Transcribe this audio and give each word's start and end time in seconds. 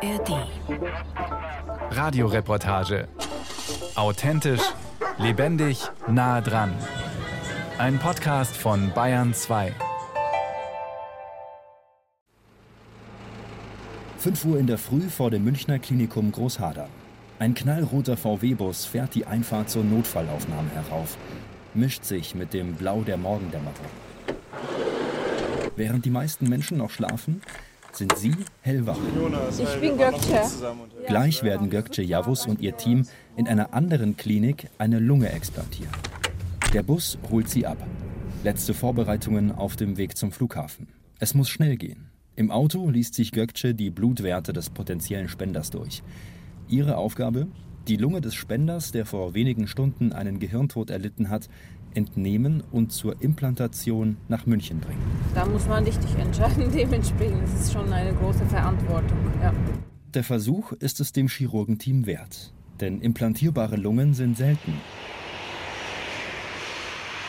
ARD. 0.00 0.46
Radioreportage. 1.90 3.08
Authentisch, 3.96 4.60
lebendig, 5.18 5.90
nah 6.06 6.40
dran. 6.40 6.72
Ein 7.78 7.98
Podcast 7.98 8.56
von 8.56 8.92
Bayern 8.94 9.34
2. 9.34 9.74
5 14.18 14.44
Uhr 14.44 14.58
in 14.60 14.68
der 14.68 14.78
Früh 14.78 15.00
vor 15.00 15.32
dem 15.32 15.42
Münchner 15.42 15.80
Klinikum 15.80 16.30
Großhadern. 16.30 16.90
Ein 17.40 17.54
knallroter 17.54 18.16
VW-Bus 18.16 18.84
fährt 18.84 19.16
die 19.16 19.26
Einfahrt 19.26 19.68
zur 19.68 19.82
Notfallaufnahme 19.82 20.70
herauf, 20.70 21.16
mischt 21.74 22.04
sich 22.04 22.36
mit 22.36 22.52
dem 22.54 22.74
Blau 22.74 23.02
der 23.02 23.16
Morgendämmerung. 23.16 23.74
Während 25.74 26.04
die 26.04 26.10
meisten 26.10 26.48
Menschen 26.48 26.78
noch 26.78 26.90
schlafen, 26.90 27.40
sind 27.92 28.16
sie 28.16 28.34
hellwach. 28.62 28.98
Ich 29.58 29.80
bin 29.80 29.96
Gökçe. 29.96 30.42
Gleich 31.06 31.42
werden 31.42 31.70
Gökçe 31.70 32.02
Yavuz 32.02 32.46
und 32.46 32.60
ihr 32.60 32.76
Team 32.76 33.06
in 33.36 33.48
einer 33.48 33.74
anderen 33.74 34.16
Klinik 34.16 34.68
eine 34.78 34.98
Lunge 34.98 35.30
explantieren. 35.30 35.92
Der 36.72 36.82
Bus 36.82 37.18
holt 37.30 37.48
sie 37.48 37.66
ab. 37.66 37.78
Letzte 38.44 38.74
Vorbereitungen 38.74 39.52
auf 39.52 39.76
dem 39.76 39.96
Weg 39.96 40.16
zum 40.16 40.32
Flughafen. 40.32 40.88
Es 41.18 41.34
muss 41.34 41.48
schnell 41.48 41.76
gehen. 41.76 42.10
Im 42.36 42.50
Auto 42.50 42.88
liest 42.88 43.14
sich 43.14 43.32
Gökçe 43.32 43.72
die 43.72 43.90
Blutwerte 43.90 44.52
des 44.52 44.70
potenziellen 44.70 45.28
Spenders 45.28 45.70
durch. 45.70 46.02
Ihre 46.68 46.96
Aufgabe? 46.96 47.48
Die 47.88 47.96
Lunge 47.96 48.20
des 48.20 48.34
Spenders, 48.34 48.92
der 48.92 49.06
vor 49.06 49.32
wenigen 49.32 49.66
Stunden 49.66 50.12
einen 50.12 50.38
Gehirntod 50.38 50.90
erlitten 50.90 51.30
hat, 51.30 51.48
entnehmen 51.94 52.62
und 52.72 52.92
zur 52.92 53.20
Implantation 53.20 54.16
nach 54.28 54.46
München 54.46 54.80
bringen. 54.80 55.02
Da 55.34 55.46
muss 55.46 55.66
man 55.66 55.84
richtig 55.84 56.14
entscheiden, 56.18 56.70
dementsprechend. 56.74 57.42
Das 57.42 57.60
ist 57.60 57.72
schon 57.72 57.92
eine 57.92 58.12
große 58.14 58.46
Verantwortung. 58.46 59.18
Ja. 59.42 59.52
Der 60.14 60.24
Versuch 60.24 60.72
ist 60.72 61.00
es 61.00 61.12
dem 61.12 61.28
Chirurgenteam 61.28 62.06
wert, 62.06 62.52
denn 62.80 63.00
implantierbare 63.00 63.76
Lungen 63.76 64.14
sind 64.14 64.36
selten. 64.36 64.74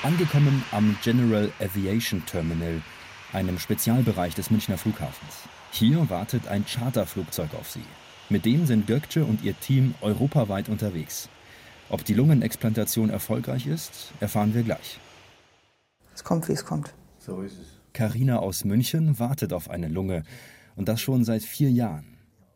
Angekommen 0.02 0.64
am 0.72 0.96
General 1.04 1.52
Aviation 1.60 2.26
Terminal, 2.26 2.82
einem 3.34 3.60
Spezialbereich 3.60 4.34
des 4.34 4.50
Münchner 4.50 4.78
Flughafens. 4.78 5.44
Hier 5.72 6.10
wartet 6.10 6.48
ein 6.48 6.66
Charterflugzeug 6.66 7.54
auf 7.60 7.70
sie. 7.70 7.84
Mit 8.30 8.46
dem 8.46 8.66
sind 8.66 8.88
Gökçe 8.88 9.24
und 9.24 9.44
ihr 9.44 9.60
Team 9.60 9.94
europaweit 10.02 10.70
unterwegs. 10.70 11.30
Ob 11.90 12.06
die 12.06 12.14
Lungenexplantation 12.14 13.10
erfolgreich 13.10 13.66
ist, 13.66 14.14
erfahren 14.20 14.54
wir 14.54 14.64
gleich. 14.64 15.00
Es 16.14 16.24
kommt, 16.24 16.48
wie 16.48 16.54
es 16.54 16.64
kommt. 16.64 16.94
So 17.18 17.42
ist 17.42 17.54
es. 17.54 17.68
Carina 17.94 18.38
aus 18.40 18.64
München 18.64 19.18
wartet 19.20 19.54
auf 19.54 19.70
eine 19.70 19.88
Lunge 19.88 20.24
und 20.76 20.88
das 20.88 21.02
schon 21.02 21.24
seit 21.24 21.42
vier 21.42 21.72
Jahren. 21.72 22.06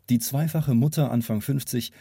Die 0.10 0.20
zweifache 0.20 0.76
Mutter 0.76 1.12
Anfang 1.12 1.42
50 1.42 1.92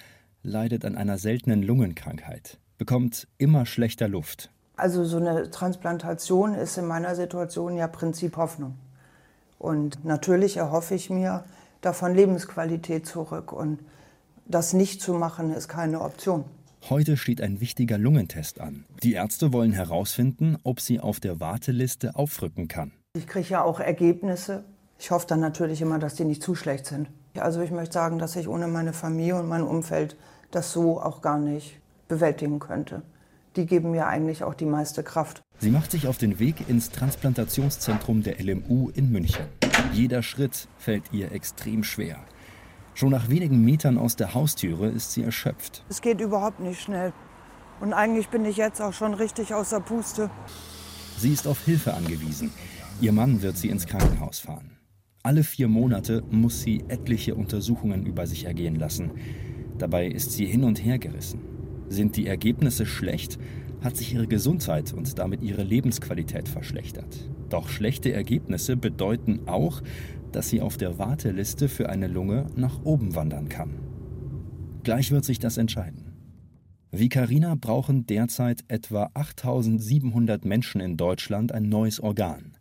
leidet 0.43 0.85
an 0.85 0.97
einer 0.97 1.19
seltenen 1.19 1.63
Lungenkrankheit, 1.63 2.59
bekommt 2.77 3.29
immer 3.39 3.65
schlechter 3.65 4.09
Luft. 4.09 4.51
Also 4.77 5.05
so 5.05 5.17
eine 5.17 5.51
Transplantation 5.51 6.55
ist 6.55 6.77
in 6.77 6.87
meiner 6.87 7.15
Situation 7.15 7.77
ja 7.77 7.87
Prinzip 7.87 8.37
Hoffnung. 8.37 8.77
Und 9.59 10.05
natürlich 10.05 10.57
erhoffe 10.57 10.95
ich 10.95 11.09
mir 11.09 11.45
davon 11.81 12.15
Lebensqualität 12.15 13.07
zurück. 13.07 13.53
Und 13.53 13.79
das 14.45 14.73
nicht 14.73 15.01
zu 15.01 15.15
machen, 15.15 15.53
ist 15.53 15.69
keine 15.69 16.01
Option. 16.01 16.45
Heute 16.91 17.17
steht 17.17 17.41
ein 17.41 17.61
wichtiger 17.61 17.97
Lungentest 17.97 18.61
an. 18.61 18.85
Die 19.05 19.13
Ärzte 19.13 19.53
wollen 19.53 19.73
herausfinden, 19.73 20.59
ob 20.65 20.81
sie 20.81 20.99
auf 20.99 21.21
der 21.21 21.39
Warteliste 21.39 22.17
aufrücken 22.17 22.67
kann. 22.67 22.91
Ich 23.17 23.29
kriege 23.29 23.49
ja 23.49 23.63
auch 23.63 23.79
Ergebnisse. 23.79 24.65
Ich 24.99 25.13
hoffe 25.13 25.27
dann 25.29 25.39
natürlich 25.39 25.81
immer, 25.81 26.01
dass 26.01 26.17
die 26.17 26.25
nicht 26.25 26.43
zu 26.43 26.57
schlecht 26.57 26.87
sind. 26.87 27.09
Also 27.39 27.61
ich 27.61 27.71
möchte 27.71 27.95
sagen, 27.95 28.19
dass 28.19 28.35
ich 28.35 28.49
ohne 28.49 28.67
meine 28.67 28.93
Familie 28.93 29.37
und 29.37 29.49
mein 29.49 29.63
Umfeld 29.63 30.17
das 30.51 30.73
so 30.73 31.01
auch 31.01 31.23
gar 31.23 31.39
nicht 31.39 31.79
bewältigen 32.09 32.59
könnte. 32.59 33.03
Die 33.55 33.67
geben 33.67 33.93
mir 33.93 34.07
eigentlich 34.09 34.43
auch 34.43 34.55
die 34.55 34.67
meiste 34.67 35.05
Kraft. 35.05 35.43
Sie 35.59 35.71
macht 35.71 35.93
sich 35.93 36.09
auf 36.09 36.19
den 36.19 36.41
Weg 36.41 36.69
ins 36.69 36.91
Transplantationszentrum 36.91 38.25
der 38.25 38.43
LMU 38.43 38.91
in 38.91 39.13
München. 39.13 39.47
Jeder 39.93 40.23
Schritt 40.23 40.67
fällt 40.79 41.13
ihr 41.13 41.31
extrem 41.31 41.85
schwer. 41.85 42.19
Schon 42.95 43.11
nach 43.11 43.29
wenigen 43.29 43.65
Metern 43.65 43.97
aus 43.99 44.17
der 44.17 44.35
Haustüre 44.35 44.89
ist 44.89 45.13
sie 45.13 45.23
erschöpft. 45.23 45.85
Es 45.89 46.03
geht 46.03 46.21
überhaupt 46.21 46.61
nicht 46.61 46.81
schnell. 46.81 47.13
Und 47.81 47.93
eigentlich 47.95 48.29
bin 48.29 48.45
ich 48.45 48.57
jetzt 48.57 48.81
auch 48.81 48.93
schon 48.93 49.15
richtig 49.15 49.55
außer 49.55 49.81
Puste. 49.81 50.31
Sie 51.19 51.33
ist 51.33 51.47
auf 51.47 51.65
Hilfe 51.65 51.95
angewiesen. 51.95 52.53
Ihr 53.01 53.13
Mann 53.13 53.43
wird 53.43 53.57
sie 53.57 53.69
ins 53.69 53.87
Krankenhaus 53.87 54.41
fahren. 54.41 54.79
Alle 55.25 55.45
vier 55.45 55.69
Monate 55.69 56.23
muss 56.31 56.63
sie 56.63 56.85
etliche 56.89 57.35
Untersuchungen 57.35 58.07
über 58.07 58.27
sich 58.27 58.45
ergehen 58.45 58.77
lassen. 58.77 59.13
Dabei 59.79 60.07
ist 60.07 60.33
sie 60.33 60.47
hin 60.47 60.65
und 60.65 60.85
her 60.85 60.99
gerissen. 60.99 61.41
Sind 61.89 62.17
die 62.17 62.27
Ergebnisse 62.27 62.87
schlecht, 62.87 63.39
hat 63.83 63.97
sich 63.97 64.15
ihre 64.15 64.27
Gesundheit 64.27 64.93
und 64.93 65.19
damit 65.19 65.43
ihre 65.43 65.63
Lebensqualität 65.63 66.49
verschlechtert. 66.49 67.31
Doch 67.53 67.69
schlechte 67.69 68.11
Ergebnisse 68.11 68.79
bedeuten 68.79 69.41
auch, 69.47 69.83
dass 70.33 70.49
sie 70.49 70.63
auf 70.63 70.79
der 70.79 70.99
Warteliste 70.99 71.69
für 71.69 71.91
eine 71.91 72.07
Lunge 72.07 72.47
nach 72.57 72.83
oben 72.83 73.15
wandern 73.15 73.51
kann. 73.51 73.79
Gleich 74.85 75.11
wird 75.11 75.27
sich 75.27 75.39
das 75.39 75.59
entscheiden. 75.59 76.15
Wie 76.93 77.11
Carina 77.11 77.55
brauchen 77.55 78.07
derzeit 78.07 78.65
etwa 78.69 79.11
8700 79.13 80.47
Menschen 80.47 80.81
in 80.81 80.97
Deutschland 80.97 81.53
ein 81.53 81.69
neues 81.69 82.01
Organ. 82.01 82.57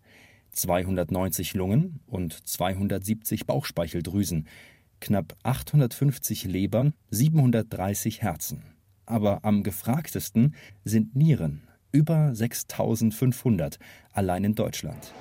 290 0.51 1.53
Lungen 1.53 2.01
und 2.05 2.33
270 2.45 3.45
Bauchspeicheldrüsen, 3.45 4.45
knapp 4.99 5.37
850 5.43 6.43
Lebern, 6.43 6.93
730 7.11 8.21
Herzen. 8.21 8.63
Aber 9.05 9.45
am 9.45 9.63
gefragtesten 9.63 10.53
sind 10.83 11.15
Nieren, 11.15 11.61
über 11.91 12.33
6500 12.33 13.79
allein 14.13 14.43
in 14.43 14.55
Deutschland. 14.55 15.13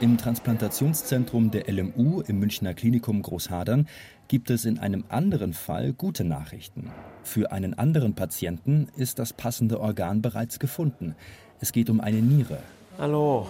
Im 0.00 0.16
Transplantationszentrum 0.16 1.50
der 1.50 1.66
LMU 1.66 2.20
im 2.20 2.38
Münchner 2.38 2.72
Klinikum 2.72 3.20
Großhadern 3.20 3.88
gibt 4.28 4.48
es 4.48 4.64
in 4.64 4.78
einem 4.78 5.04
anderen 5.08 5.54
Fall 5.54 5.92
gute 5.92 6.22
Nachrichten. 6.22 6.90
Für 7.24 7.50
einen 7.50 7.74
anderen 7.74 8.14
Patienten 8.14 8.88
ist 8.96 9.18
das 9.18 9.32
passende 9.32 9.80
Organ 9.80 10.22
bereits 10.22 10.60
gefunden. 10.60 11.16
Es 11.60 11.72
geht 11.72 11.90
um 11.90 12.00
eine 12.00 12.22
Niere. 12.22 12.60
Hallo. 12.96 13.48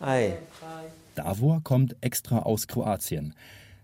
Hi. 0.00 0.32
Davor 1.14 1.62
kommt 1.62 1.94
extra 2.00 2.40
aus 2.40 2.66
Kroatien. 2.66 3.34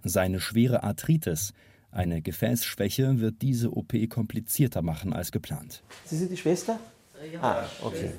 Seine 0.03 0.41
schwere 0.41 0.83
Arthritis, 0.83 1.53
eine 1.97 2.23
Gefäßschwäche, 2.23 3.21
wird 3.21 3.43
diese 3.43 3.77
OP 3.77 3.95
komplizierter 4.09 4.83
machen 4.83 5.13
als 5.13 5.33
geplant. 5.33 5.83
Sie 6.05 6.17
sind 6.17 6.31
die 6.31 6.37
Schwester? 6.37 6.79
Ah, 7.41 7.65
okay. 7.83 8.11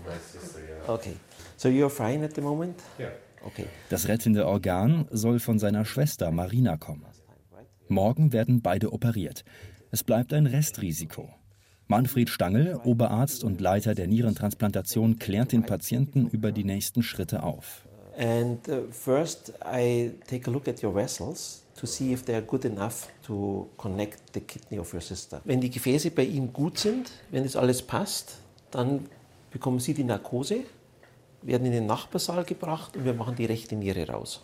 Okay. 0.88 1.13
So 1.55 1.69
you're 1.69 1.89
fine 1.89 2.25
at 2.25 2.35
the 2.35 2.41
moment? 2.41 2.75
Ja. 2.97 3.07
Okay. 3.43 3.65
Das 3.89 4.07
rettende 4.07 4.47
Organ 4.47 5.07
soll 5.11 5.39
von 5.39 5.59
seiner 5.59 5.85
Schwester 5.85 6.31
Marina 6.31 6.77
kommen. 6.77 7.05
Morgen 7.88 8.33
werden 8.33 8.61
beide 8.61 8.91
operiert. 8.91 9.45
Es 9.91 10.03
bleibt 10.03 10.33
ein 10.33 10.47
Restrisiko. 10.47 11.29
Manfred 11.88 12.29
Stangl, 12.29 12.77
Oberarzt 12.83 13.45
und 13.45 13.61
Leiter 13.61 13.95
der 13.95 14.07
Nierentransplantation, 14.07 15.19
klärt 15.19 15.53
den 15.53 15.63
Patienten 15.63 16.27
über 16.27 16.51
die 16.51 16.65
nächsten 16.65 17.01
Schritte 17.01 17.44
auf. 17.44 17.88
And 18.17 18.67
uh, 18.67 18.91
first 18.91 19.53
I 19.63 20.11
take 20.28 20.47
a 20.47 20.51
look 20.51 20.67
at 20.67 20.81
your 20.81 20.94
vessels 20.94 21.63
to 21.75 21.85
see 21.85 22.11
if 22.13 22.25
they 22.25 22.35
are 22.35 22.41
good 22.41 22.66
enough 22.66 23.07
to 23.28 23.69
connect 23.78 24.33
the 24.33 24.41
kidney 24.41 24.79
of 24.79 24.91
your 24.91 25.01
sister. 25.01 25.39
Wenn 25.45 25.61
die 25.61 25.69
Gefäße 25.69 26.09
bei 26.09 26.23
ihm 26.23 26.51
gut 26.51 26.79
sind, 26.79 27.11
wenn 27.29 27.44
das 27.44 27.56
alles 27.56 27.81
passt, 27.83 28.39
dann 28.72 29.06
bekommen 29.51 29.79
Sie 29.79 29.94
die 29.94 30.03
Narkose, 30.03 30.63
werden 31.44 31.67
in 31.67 31.73
den 31.73 31.85
Nachbarsaal 31.85 32.44
gebracht 32.44 32.97
und 32.97 33.06
wir 33.06 33.13
machen 33.13 33.35
die 33.35 33.45
rechte 33.45 33.75
Niere 33.75 34.07
raus. 34.07 34.42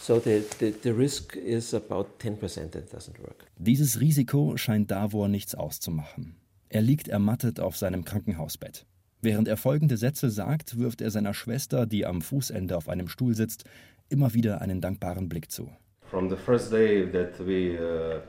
So 0.00 0.20
the, 0.20 0.42
the, 0.58 0.74
the 0.82 0.90
risk 0.90 1.36
is 1.36 1.72
about 1.72 2.06
10% 2.20 2.70
that 2.72 2.92
doesn't 2.92 3.18
work. 3.20 3.46
Dieses 3.58 4.00
Risiko 4.00 4.56
scheint 4.56 4.90
Davor 4.90 5.28
nichts 5.28 5.54
auszumachen. 5.54 6.36
Er 6.68 6.82
liegt 6.82 7.06
ermattet 7.08 7.60
auf 7.60 7.76
seinem 7.76 8.04
Krankenhausbett. 8.04 8.86
Während 9.26 9.48
er 9.48 9.56
folgende 9.56 9.96
Sätze 9.96 10.30
sagt, 10.30 10.78
wirft 10.78 11.00
er 11.00 11.10
seiner 11.10 11.34
Schwester, 11.34 11.84
die 11.84 12.06
am 12.06 12.22
Fußende 12.22 12.76
auf 12.76 12.88
einem 12.88 13.08
Stuhl 13.08 13.34
sitzt, 13.34 13.64
immer 14.08 14.34
wieder 14.34 14.60
einen 14.60 14.80
dankbaren 14.80 15.28
Blick 15.28 15.50
zu. 15.50 15.68
From 16.08 16.30
the 16.30 16.36
first 16.36 16.72
day 16.72 17.10
that 17.10 17.36
we 17.44 17.74
uh, 17.74 18.20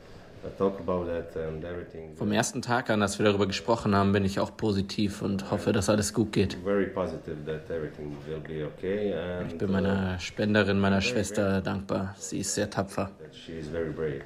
talk 0.58 0.80
about 0.80 1.06
that 1.06 1.38
and 1.38 1.64
everything. 1.64 2.16
Vom 2.16 2.32
ersten 2.32 2.64
Tag 2.64 2.90
an, 2.90 3.04
als 3.04 3.20
wir 3.20 3.28
darüber 3.28 3.46
gesprochen 3.46 3.94
haben, 3.94 4.12
bin 4.12 4.26
ich 4.26 4.40
auch 4.40 4.58
positiv 4.58 5.22
und 5.22 5.52
hoffe, 5.52 5.72
dass 5.72 5.88
alles 5.88 6.16
gut 6.16 6.32
geht. 6.32 6.58
Very 6.64 6.88
positive 6.88 7.36
that 7.46 7.70
everything 7.70 8.18
will 8.28 8.40
be 8.40 8.66
okay 8.66 9.14
and 9.14 9.52
Ich 9.52 9.58
bin 9.60 9.72
meiner 9.72 10.18
Spenderin, 10.18 10.80
meiner 10.80 11.02
Schwester 11.02 11.62
dankbar. 11.62 12.16
Sie 12.18 12.40
ist 12.40 12.56
sehr 12.56 12.72
tapfer. 12.72 13.04
uh, 13.04 13.24
that 13.24 13.36
she 13.36 13.52
is 13.52 13.68
very 13.68 13.92
brave. 13.92 14.24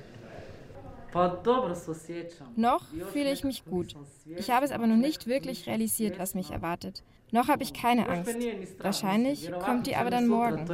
Noch 2.55 2.85
fühle 3.11 3.31
ich 3.31 3.43
mich 3.43 3.65
gut. 3.65 3.95
Ich 4.37 4.49
habe 4.49 4.65
es 4.65 4.71
aber 4.71 4.87
noch 4.87 4.95
nicht 4.95 5.27
wirklich 5.27 5.67
realisiert, 5.67 6.19
was 6.19 6.35
mich 6.35 6.51
erwartet. 6.51 7.03
Noch 7.31 7.47
habe 7.47 7.63
ich 7.63 7.73
keine 7.73 8.09
Angst. 8.09 8.35
Wahrscheinlich 8.79 9.51
kommt 9.51 9.87
die 9.87 9.95
aber 9.95 10.09
dann 10.09 10.27
morgen. 10.27 10.67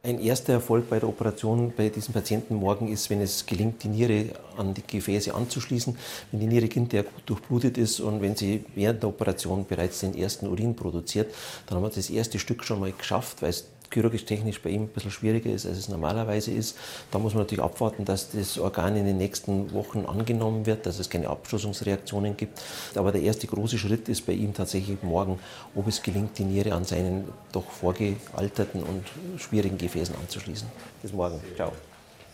Ein 0.00 0.20
erster 0.20 0.52
Erfolg 0.54 0.88
bei 0.88 1.00
der 1.00 1.08
Operation 1.08 1.72
bei 1.76 1.88
diesem 1.88 2.14
Patienten 2.14 2.54
morgen 2.54 2.86
ist, 2.86 3.10
wenn 3.10 3.20
es 3.20 3.44
gelingt, 3.44 3.82
die 3.82 3.88
Niere 3.88 4.26
an 4.56 4.72
die 4.72 4.82
Gefäße 4.86 5.34
anzuschließen, 5.34 5.98
wenn 6.30 6.40
die 6.40 6.46
Niere 6.46 6.66
hinterher 6.66 7.02
gut 7.02 7.24
durchblutet 7.26 7.76
ist 7.76 7.98
und 7.98 8.22
wenn 8.22 8.36
sie 8.36 8.64
während 8.76 9.02
der 9.02 9.08
Operation 9.08 9.66
bereits 9.66 9.98
den 10.00 10.16
ersten 10.16 10.46
Urin 10.46 10.76
produziert, 10.76 11.34
dann 11.66 11.76
haben 11.76 11.82
wir 11.82 11.90
das 11.90 12.10
erste 12.10 12.38
Stück 12.38 12.62
schon 12.62 12.78
mal 12.78 12.92
geschafft, 12.92 13.42
weil 13.42 13.50
es 13.50 13.66
chirurgisch 13.92 14.24
technisch 14.24 14.60
bei 14.60 14.70
ihm 14.70 14.82
ein 14.82 14.88
bisschen 14.88 15.10
schwieriger 15.10 15.50
ist, 15.50 15.66
als 15.66 15.78
es 15.78 15.88
normalerweise 15.88 16.50
ist. 16.50 16.76
Da 17.10 17.18
muss 17.18 17.34
man 17.34 17.42
natürlich 17.42 17.62
abwarten, 17.62 18.04
dass 18.04 18.30
das 18.30 18.58
Organ 18.58 18.96
in 18.96 19.06
den 19.06 19.16
nächsten 19.16 19.72
Wochen 19.72 20.04
angenommen 20.06 20.66
wird, 20.66 20.86
dass 20.86 20.98
es 20.98 21.10
keine 21.10 21.28
Abstoßungsreaktionen 21.28 22.36
gibt. 22.36 22.60
Aber 22.94 23.12
der 23.12 23.22
erste 23.22 23.46
große 23.46 23.78
Schritt 23.78 24.08
ist 24.08 24.26
bei 24.26 24.32
ihm 24.32 24.54
tatsächlich 24.54 25.02
morgen, 25.02 25.38
ob 25.74 25.88
es 25.88 26.02
gelingt, 26.02 26.38
die 26.38 26.44
Niere 26.44 26.74
an 26.74 26.84
seinen 26.84 27.24
doch 27.52 27.70
vorgealterten 27.70 28.82
und 28.82 29.04
schwierigen 29.40 29.78
Gefäßen 29.78 30.14
anzuschließen. 30.14 30.68
Bis 31.02 31.12
morgen. 31.12 31.40
Ciao. 31.56 31.72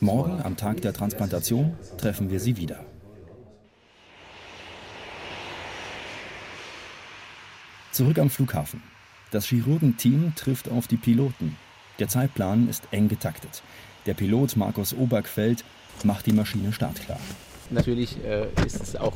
Morgen, 0.00 0.42
am 0.42 0.56
Tag 0.56 0.82
der 0.82 0.92
Transplantation, 0.92 1.76
treffen 1.96 2.30
wir 2.30 2.40
sie 2.40 2.56
wieder. 2.56 2.84
Zurück 7.92 8.18
am 8.18 8.28
Flughafen. 8.28 8.82
Das 9.34 9.46
Chirurgenteam 9.46 10.32
trifft 10.36 10.70
auf 10.70 10.86
die 10.86 10.96
Piloten. 10.96 11.56
Der 11.98 12.06
Zeitplan 12.06 12.68
ist 12.68 12.84
eng 12.92 13.08
getaktet. 13.08 13.64
Der 14.06 14.14
Pilot 14.14 14.56
Markus 14.56 14.94
Obergfeld 14.94 15.64
macht 16.04 16.26
die 16.26 16.32
Maschine 16.32 16.72
startklar. 16.72 17.18
Natürlich 17.68 18.16
äh, 18.24 18.46
ist 18.64 18.80
es 18.80 18.94
auch 18.94 19.14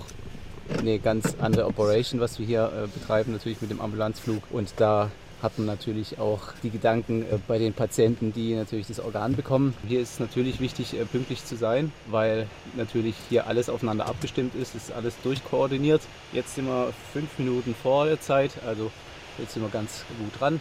eine 0.77 0.99
ganz 0.99 1.37
andere 1.39 1.67
Operation, 1.67 2.19
was 2.19 2.41
wir 2.41 2.47
hier 2.47 2.65
äh, 2.65 2.89
betreiben, 2.89 3.31
natürlich 3.31 3.61
mit 3.61 3.71
dem 3.71 3.81
Ambulanzflug. 3.81 4.43
Und 4.51 4.75
da 4.79 5.13
hat 5.41 5.57
man 5.57 5.69
natürlich 5.69 6.19
auch 6.19 6.53
die 6.65 6.71
Gedanken 6.71 7.23
äh, 7.23 7.39
bei 7.47 7.59
den 7.59 7.73
Patienten, 7.73 8.33
die 8.33 8.57
natürlich 8.57 8.89
das 8.89 8.99
Organ 8.99 9.37
bekommen. 9.37 9.73
Hier 9.87 10.01
ist 10.01 10.15
es 10.15 10.19
natürlich 10.19 10.59
wichtig, 10.59 10.95
äh, 10.95 11.05
pünktlich 11.05 11.45
zu 11.45 11.55
sein, 11.55 11.93
weil 12.09 12.49
natürlich 12.77 13.15
hier 13.29 13.47
alles 13.47 13.69
aufeinander 13.69 14.07
abgestimmt 14.07 14.57
ist, 14.57 14.75
ist 14.75 14.91
alles 14.91 15.15
durchkoordiniert. 15.23 16.03
Jetzt 16.33 16.57
sind 16.57 16.67
wir 16.67 16.93
fünf 17.13 17.39
Minuten 17.39 17.77
vor 17.81 18.07
der 18.07 18.21
Zeit, 18.21 18.51
also 18.67 18.91
Jetzt 19.39 19.55
sind 19.55 19.63
wir 19.63 19.71
ganz 19.71 20.05
gut 20.19 20.41
dran. 20.41 20.61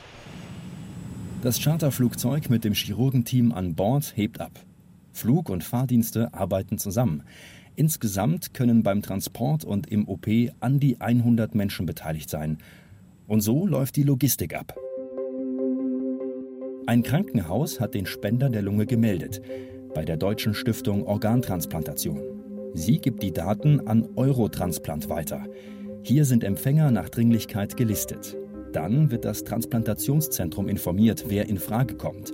Das 1.41 1.59
Charterflugzeug 1.61 2.49
mit 2.49 2.63
dem 2.63 2.73
Chirurgenteam 2.73 3.51
an 3.51 3.75
Bord 3.75 4.13
hebt 4.15 4.39
ab. 4.39 4.59
Flug- 5.13 5.49
und 5.49 5.63
Fahrdienste 5.63 6.33
arbeiten 6.33 6.77
zusammen. 6.77 7.23
Insgesamt 7.75 8.53
können 8.53 8.83
beim 8.83 9.01
Transport 9.01 9.63
und 9.63 9.87
im 9.87 10.07
OP 10.07 10.27
an 10.59 10.79
die 10.79 10.99
100 10.99 11.53
Menschen 11.53 11.85
beteiligt 11.85 12.29
sein. 12.29 12.57
Und 13.27 13.41
so 13.41 13.67
läuft 13.67 13.95
die 13.95 14.03
Logistik 14.03 14.55
ab. 14.55 14.75
Ein 16.87 17.03
Krankenhaus 17.03 17.79
hat 17.79 17.93
den 17.93 18.05
Spender 18.05 18.49
der 18.49 18.61
Lunge 18.61 18.85
gemeldet 18.85 19.41
bei 19.93 20.05
der 20.05 20.17
Deutschen 20.17 20.53
Stiftung 20.53 21.05
Organtransplantation. 21.05 22.21
Sie 22.73 22.99
gibt 22.99 23.23
die 23.23 23.33
Daten 23.33 23.87
an 23.87 24.07
Eurotransplant 24.15 25.09
weiter. 25.09 25.45
Hier 26.03 26.25
sind 26.25 26.43
Empfänger 26.43 26.91
nach 26.91 27.09
Dringlichkeit 27.09 27.75
gelistet. 27.75 28.37
Dann 28.73 29.11
wird 29.11 29.25
das 29.25 29.43
Transplantationszentrum 29.43 30.67
informiert, 30.67 31.25
wer 31.27 31.47
in 31.47 31.57
Frage 31.57 31.95
kommt. 31.95 32.33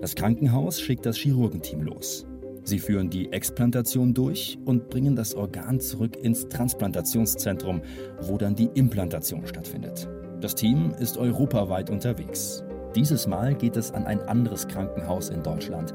Das 0.00 0.14
Krankenhaus 0.14 0.80
schickt 0.80 1.06
das 1.06 1.16
Chirurgenteam 1.16 1.82
los. 1.82 2.26
Sie 2.64 2.78
führen 2.78 3.08
die 3.08 3.32
Explantation 3.32 4.12
durch 4.12 4.58
und 4.64 4.90
bringen 4.90 5.16
das 5.16 5.34
Organ 5.34 5.80
zurück 5.80 6.16
ins 6.22 6.48
Transplantationszentrum, 6.48 7.80
wo 8.20 8.36
dann 8.36 8.54
die 8.54 8.68
Implantation 8.74 9.46
stattfindet. 9.46 10.08
Das 10.40 10.54
Team 10.54 10.92
ist 10.98 11.16
europaweit 11.16 11.88
unterwegs. 11.90 12.62
Dieses 12.94 13.26
Mal 13.26 13.54
geht 13.54 13.76
es 13.76 13.90
an 13.92 14.04
ein 14.04 14.20
anderes 14.20 14.68
Krankenhaus 14.68 15.30
in 15.30 15.42
Deutschland. 15.42 15.94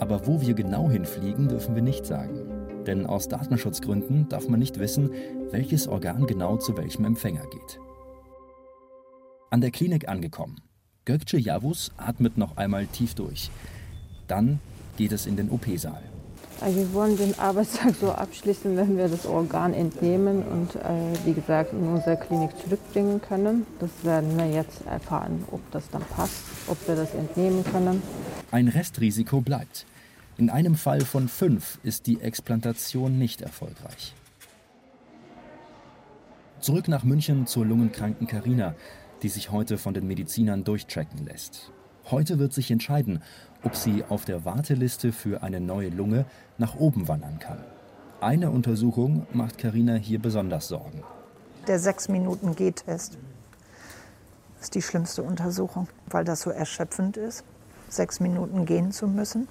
Aber 0.00 0.26
wo 0.26 0.40
wir 0.40 0.54
genau 0.54 0.90
hinfliegen, 0.90 1.48
dürfen 1.48 1.74
wir 1.74 1.82
nicht 1.82 2.04
sagen. 2.04 2.40
Denn 2.86 3.06
aus 3.06 3.28
Datenschutzgründen 3.28 4.28
darf 4.28 4.48
man 4.48 4.58
nicht 4.58 4.78
wissen, 4.78 5.10
welches 5.50 5.86
Organ 5.86 6.26
genau 6.26 6.56
zu 6.56 6.76
welchem 6.76 7.04
Empfänger 7.04 7.46
geht. 7.50 7.78
An 9.52 9.60
der 9.60 9.72
Klinik 9.72 10.08
angekommen. 10.08 10.60
Gökçe 11.04 11.36
Yavuz 11.36 11.90
atmet 11.96 12.38
noch 12.38 12.56
einmal 12.56 12.86
tief 12.86 13.14
durch. 13.14 13.50
Dann 14.28 14.60
geht 14.96 15.10
es 15.10 15.26
in 15.26 15.36
den 15.36 15.50
OP-Saal. 15.50 16.02
Also 16.60 16.76
wir 16.76 16.92
wollen 16.92 17.16
den 17.16 17.36
Arbeitstag 17.36 17.96
so 18.00 18.12
abschließen, 18.12 18.76
wenn 18.76 18.96
wir 18.96 19.08
das 19.08 19.26
Organ 19.26 19.74
entnehmen 19.74 20.44
und 20.44 20.76
äh, 20.76 21.16
wie 21.24 21.32
gesagt 21.32 21.72
in 21.72 21.84
unsere 21.88 22.16
Klinik 22.16 22.50
zurückbringen 22.62 23.20
können. 23.20 23.66
Das 23.80 23.90
werden 24.04 24.38
wir 24.38 24.48
jetzt 24.48 24.86
erfahren, 24.86 25.42
ob 25.50 25.68
das 25.72 25.90
dann 25.90 26.02
passt, 26.02 26.44
ob 26.68 26.76
wir 26.86 26.94
das 26.94 27.12
entnehmen 27.14 27.64
können. 27.64 28.02
Ein 28.52 28.68
Restrisiko 28.68 29.40
bleibt. 29.40 29.84
In 30.38 30.48
einem 30.48 30.76
Fall 30.76 31.00
von 31.00 31.26
fünf 31.26 31.80
ist 31.82 32.06
die 32.06 32.20
Explantation 32.20 33.18
nicht 33.18 33.42
erfolgreich. 33.42 34.14
Zurück 36.60 36.86
nach 36.86 37.02
München 37.02 37.46
zur 37.46 37.66
lungenkranken 37.66 38.26
Karina, 38.28 38.74
die 39.22 39.28
sich 39.28 39.50
heute 39.50 39.78
von 39.78 39.94
den 39.94 40.06
Medizinern 40.06 40.64
durchtracken 40.64 41.24
lässt. 41.26 41.72
Heute 42.10 42.38
wird 42.38 42.52
sich 42.52 42.70
entscheiden, 42.70 43.22
ob 43.62 43.76
sie 43.76 44.04
auf 44.08 44.24
der 44.24 44.44
Warteliste 44.44 45.12
für 45.12 45.42
eine 45.42 45.60
neue 45.60 45.90
Lunge 45.90 46.24
nach 46.58 46.76
oben 46.76 47.08
wandern 47.08 47.38
kann. 47.38 47.58
Eine 48.20 48.50
Untersuchung 48.50 49.26
macht 49.32 49.58
Karina 49.58 49.94
hier 49.94 50.18
besonders 50.18 50.68
Sorgen. 50.68 51.02
Der 51.66 51.78
6-Minuten-G-Test 51.78 53.18
ist 54.60 54.74
die 54.74 54.82
schlimmste 54.82 55.22
Untersuchung, 55.22 55.88
weil 56.06 56.24
das 56.24 56.42
so 56.42 56.50
erschöpfend 56.50 57.16
ist, 57.16 57.44
sechs 57.88 58.20
Minuten 58.20 58.66
gehen 58.66 58.92
zu 58.92 59.06
müssen. 59.06 59.48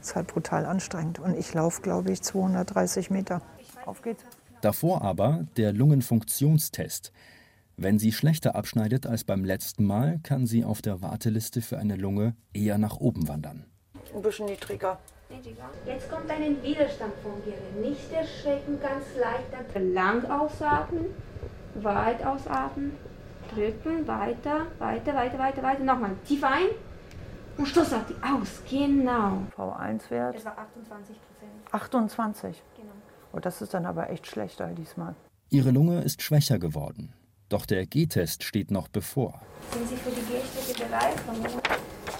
Das 0.00 0.10
ist 0.10 0.16
halt 0.16 0.28
brutal 0.28 0.66
anstrengend. 0.66 1.18
Und 1.18 1.36
ich 1.36 1.52
laufe, 1.52 1.82
glaube 1.82 2.10
ich, 2.10 2.22
230 2.22 3.10
Meter. 3.10 3.42
Auf 3.86 4.02
geht's. 4.02 4.24
Davor 4.60 5.02
aber 5.02 5.46
der 5.56 5.72
Lungenfunktionstest, 5.72 7.12
wenn 7.80 7.98
sie 7.98 8.12
schlechter 8.12 8.54
abschneidet 8.54 9.06
als 9.06 9.24
beim 9.24 9.42
letzten 9.42 9.84
Mal, 9.84 10.20
kann 10.22 10.46
sie 10.46 10.64
auf 10.64 10.82
der 10.82 11.00
Warteliste 11.00 11.62
für 11.62 11.78
eine 11.78 11.96
Lunge 11.96 12.34
eher 12.52 12.76
nach 12.76 12.98
oben 12.98 13.26
wandern. 13.26 13.64
Ein 14.14 14.22
bisschen 14.22 14.46
niedriger. 14.46 14.98
Jetzt 15.86 16.10
kommt 16.10 16.30
ein 16.30 16.62
Widerstand 16.62 17.14
vom 17.22 17.32
Gehirn. 17.44 17.80
Nicht 17.80 18.12
erschrecken, 18.12 18.78
ganz 18.80 19.06
leicht. 19.18 19.94
Lang 19.94 20.24
ausatmen, 20.30 21.06
weit 21.76 22.24
ausatmen, 22.24 22.92
drücken, 23.54 24.06
weiter, 24.06 24.66
weiter, 24.78 25.14
weiter, 25.14 25.38
weiter, 25.38 25.62
weiter. 25.62 25.82
Nochmal 25.84 26.16
tief 26.26 26.44
ein 26.44 26.66
und 27.56 27.66
Stoßatmen 27.66 28.22
aus. 28.22 28.60
Genau. 28.68 29.44
V1-Wert? 29.56 30.34
Das 30.34 30.44
war 30.44 30.58
28 30.58 31.16
Prozent. 31.16 31.52
28? 31.72 32.62
Genau. 32.76 32.92
Oh, 33.32 33.38
das 33.38 33.62
ist 33.62 33.72
dann 33.72 33.86
aber 33.86 34.10
echt 34.10 34.26
schlechter 34.26 34.66
diesmal. 34.68 35.14
Ihre 35.48 35.70
Lunge 35.70 36.02
ist 36.02 36.20
schwächer 36.20 36.58
geworden. 36.58 37.14
Doch 37.50 37.66
der 37.66 37.84
G-Test 37.84 38.44
steht 38.44 38.70
noch 38.70 38.86
bevor. 38.86 39.42
Sind 39.72 39.88
Sie 39.88 39.96
für 39.96 40.10
die 40.10 40.20
Gehstrecke 40.20 40.88
bereit? 40.88 41.16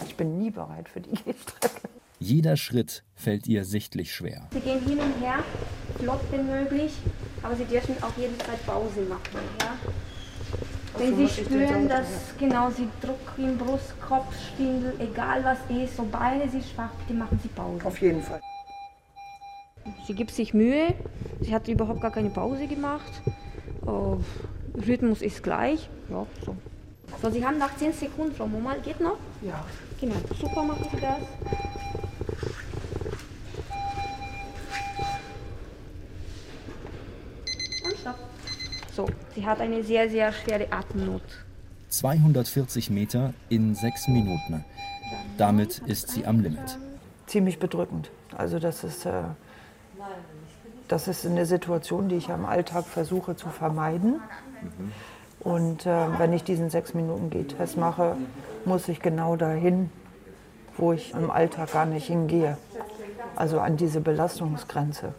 Ich 0.05 0.17
bin 0.17 0.39
nie 0.39 0.51
bereit 0.51 0.89
für 0.89 1.01
die 1.01 1.11
Gehstrecke. 1.11 1.89
Jeder 2.19 2.57
Schritt 2.57 3.05
fällt 3.15 3.47
ihr 3.47 3.65
sichtlich 3.65 4.13
schwer. 4.13 4.49
Sie 4.53 4.59
gehen 4.59 4.81
hin 4.81 4.99
und 4.99 5.21
her, 5.23 5.45
flott 6.01 6.21
wenn 6.33 6.47
möglich, 6.47 6.93
aber 7.45 7.55
Sie 7.55 7.65
dürfen 7.65 7.95
auch 8.03 8.11
jederzeit 8.19 8.67
Pause 8.67 9.03
machen. 9.03 9.39
Ja? 9.61 9.77
Wenn 10.99 11.17
Sie 11.17 11.29
spüren, 11.29 11.89
dass 11.89 12.09
genau 12.37 12.71
Sie 12.71 12.89
Druck 13.01 13.39
im 13.39 13.57
Brust, 13.57 13.95
Kopf, 14.01 14.35
Schwindel, 14.57 14.95
egal 14.99 15.45
was 15.45 15.59
ist, 15.71 15.97
so 15.97 16.03
Beine 16.03 16.51
sind 16.51 16.65
schwach, 16.65 16.91
bitte 17.07 17.17
machen 17.17 17.39
Sie 17.41 17.49
Pause. 17.49 17.85
Auf 17.85 18.03
jeden 18.03 18.23
Fall. 18.23 18.41
Sie 20.09 20.15
gibt 20.15 20.33
sich 20.33 20.53
Mühe. 20.53 20.93
Sie 21.41 21.55
hat 21.55 21.69
überhaupt 21.69 22.01
gar 22.01 22.11
keine 22.11 22.31
Pause 22.31 22.67
gemacht. 22.67 23.23
Oh, 23.87 24.19
Rhythmus 24.75 25.23
ist 25.23 25.43
gleich. 25.43 25.89
Ja, 26.09 26.27
so. 26.45 26.57
So, 27.21 27.31
Sie 27.31 27.45
haben 27.45 27.59
nach 27.59 27.77
10 27.77 27.93
Sekunden, 27.93 28.35
Frau 28.35 28.47
Momal, 28.47 28.81
geht 28.81 29.00
noch? 29.00 29.17
Ja. 29.43 29.65
Genau, 30.00 30.15
super 30.41 30.62
machen 30.62 30.87
Sie 30.91 31.00
das. 31.00 31.19
Und 37.85 37.99
stopp. 37.99 38.19
So, 38.95 39.07
sie 39.35 39.45
hat 39.45 39.61
eine 39.61 39.83
sehr, 39.83 40.09
sehr 40.09 40.33
schwere 40.33 40.73
Atemnot. 40.73 41.23
240 41.89 42.91
Meter 42.91 43.35
in 43.49 43.75
sechs 43.75 44.09
Minuten. 44.09 44.65
Damit 45.37 45.79
ist 45.81 46.09
sie 46.09 46.25
am 46.25 46.41
Limit. 46.41 46.79
Ziemlich 47.27 47.59
bedrückend. 47.59 48.11
Also 48.37 48.59
das 48.59 48.85
ist, 48.85 49.07
äh, 49.07 49.23
das 50.91 51.07
ist 51.07 51.25
eine 51.25 51.47
Situation, 51.47 52.09
die 52.09 52.17
ich 52.17 52.29
im 52.29 52.45
Alltag 52.45 52.85
versuche 52.85 53.37
zu 53.37 53.49
vermeiden. 53.49 54.21
Und 55.39 55.87
äh, 55.87 56.19
wenn 56.19 56.33
ich 56.33 56.43
diesen 56.43 56.69
sechs 56.69 56.95
Minuten 56.95 57.31
G-Test 57.31 57.77
mache, 57.77 58.17
muss 58.65 58.89
ich 58.89 59.01
genau 59.01 59.37
dahin, 59.37 59.91
wo 60.77 60.93
ich 60.93 61.13
im 61.15 61.31
Alltag 61.31 61.73
gar 61.73 61.87
nicht 61.87 62.09
hingehe. 62.09 62.59
Also 63.37 63.61
an 63.61 63.77
diese 63.77 64.01
Belastungsgrenze. 64.01 65.15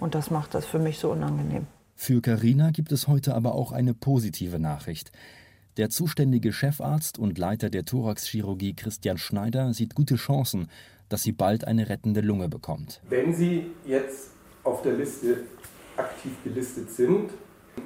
Und 0.00 0.16
das 0.16 0.30
macht 0.30 0.54
das 0.54 0.66
für 0.66 0.80
mich 0.80 0.98
so 0.98 1.12
unangenehm. 1.12 1.66
Für 1.94 2.20
Karina 2.20 2.70
gibt 2.72 2.90
es 2.90 3.06
heute 3.06 3.34
aber 3.34 3.54
auch 3.54 3.72
eine 3.72 3.94
positive 3.94 4.58
Nachricht. 4.58 5.12
Der 5.76 5.88
zuständige 5.88 6.52
Chefarzt 6.52 7.18
und 7.18 7.38
Leiter 7.38 7.70
der 7.70 7.84
Thoraxchirurgie 7.84 8.74
Christian 8.74 9.18
Schneider 9.18 9.72
sieht 9.72 9.94
gute 9.94 10.16
Chancen, 10.16 10.68
dass 11.08 11.22
sie 11.22 11.32
bald 11.32 11.64
eine 11.64 11.88
rettende 11.88 12.20
Lunge 12.20 12.48
bekommt. 12.48 13.00
Wenn 13.08 13.34
Sie 13.34 13.66
jetzt 13.86 14.35
auf 14.66 14.82
der 14.82 14.92
Liste 14.92 15.44
aktiv 15.96 16.32
gelistet 16.44 16.90
sind, 16.90 17.30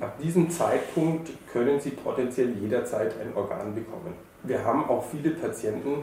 ab 0.01 0.19
diesem 0.21 0.51
Zeitpunkt 0.51 1.31
können 1.53 1.81
Sie 1.81 1.91
potenziell 1.91 2.51
jederzeit 2.59 3.15
ein 3.21 3.35
Organ 3.35 3.75
bekommen. 3.75 4.15
Wir 4.43 4.65
haben 4.65 4.85
auch 4.89 5.05
viele 5.05 5.31
Patienten, 5.31 6.03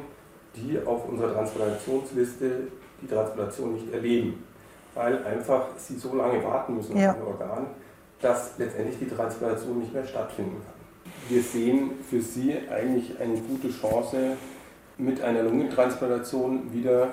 die 0.56 0.80
auf 0.86 1.08
unserer 1.08 1.34
Transplantationsliste 1.34 2.68
die 3.02 3.08
Transplantation 3.08 3.74
nicht 3.74 3.94
erleben, 3.94 4.44
weil 4.94 5.24
einfach 5.24 5.68
sie 5.78 5.98
so 5.98 6.16
lange 6.16 6.44
warten 6.44 6.78
müssen 6.78 6.98
ja. 6.98 7.12
auf 7.12 7.18
ein 7.18 7.24
Organ, 7.24 7.68
dass 8.22 8.58
letztendlich 8.58 8.98
die 9.00 9.08
Transplantation 9.08 9.80
nicht 9.80 9.94
mehr 9.94 10.06
stattfinden 10.06 10.62
kann 10.64 10.78
wir 11.30 11.42
sehen 11.42 11.92
für 12.10 12.22
Sie 12.22 12.54
eigentlich 12.70 13.20
eine 13.20 13.40
gute 13.40 13.70
Chance, 13.70 14.38
mit 14.98 15.22
einer 15.22 15.44
Lungentransplantation 15.44 16.74
wieder 16.74 17.10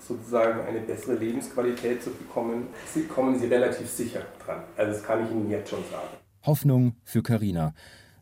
sozusagen 0.00 0.60
eine 0.60 0.80
bessere 0.80 1.14
Lebensqualität 1.14 2.02
zu 2.02 2.10
bekommen. 2.10 2.68
Sie 2.92 3.04
kommen 3.04 3.38
Sie 3.38 3.46
relativ 3.46 3.88
sicher 3.88 4.22
dran. 4.44 4.62
Also 4.76 4.92
das 4.92 5.02
kann 5.02 5.24
ich 5.24 5.30
Ihnen 5.30 5.50
jetzt 5.50 5.70
schon 5.70 5.82
sagen. 5.90 6.08
Hoffnung 6.42 6.94
für 7.04 7.22
Karina. 7.22 7.74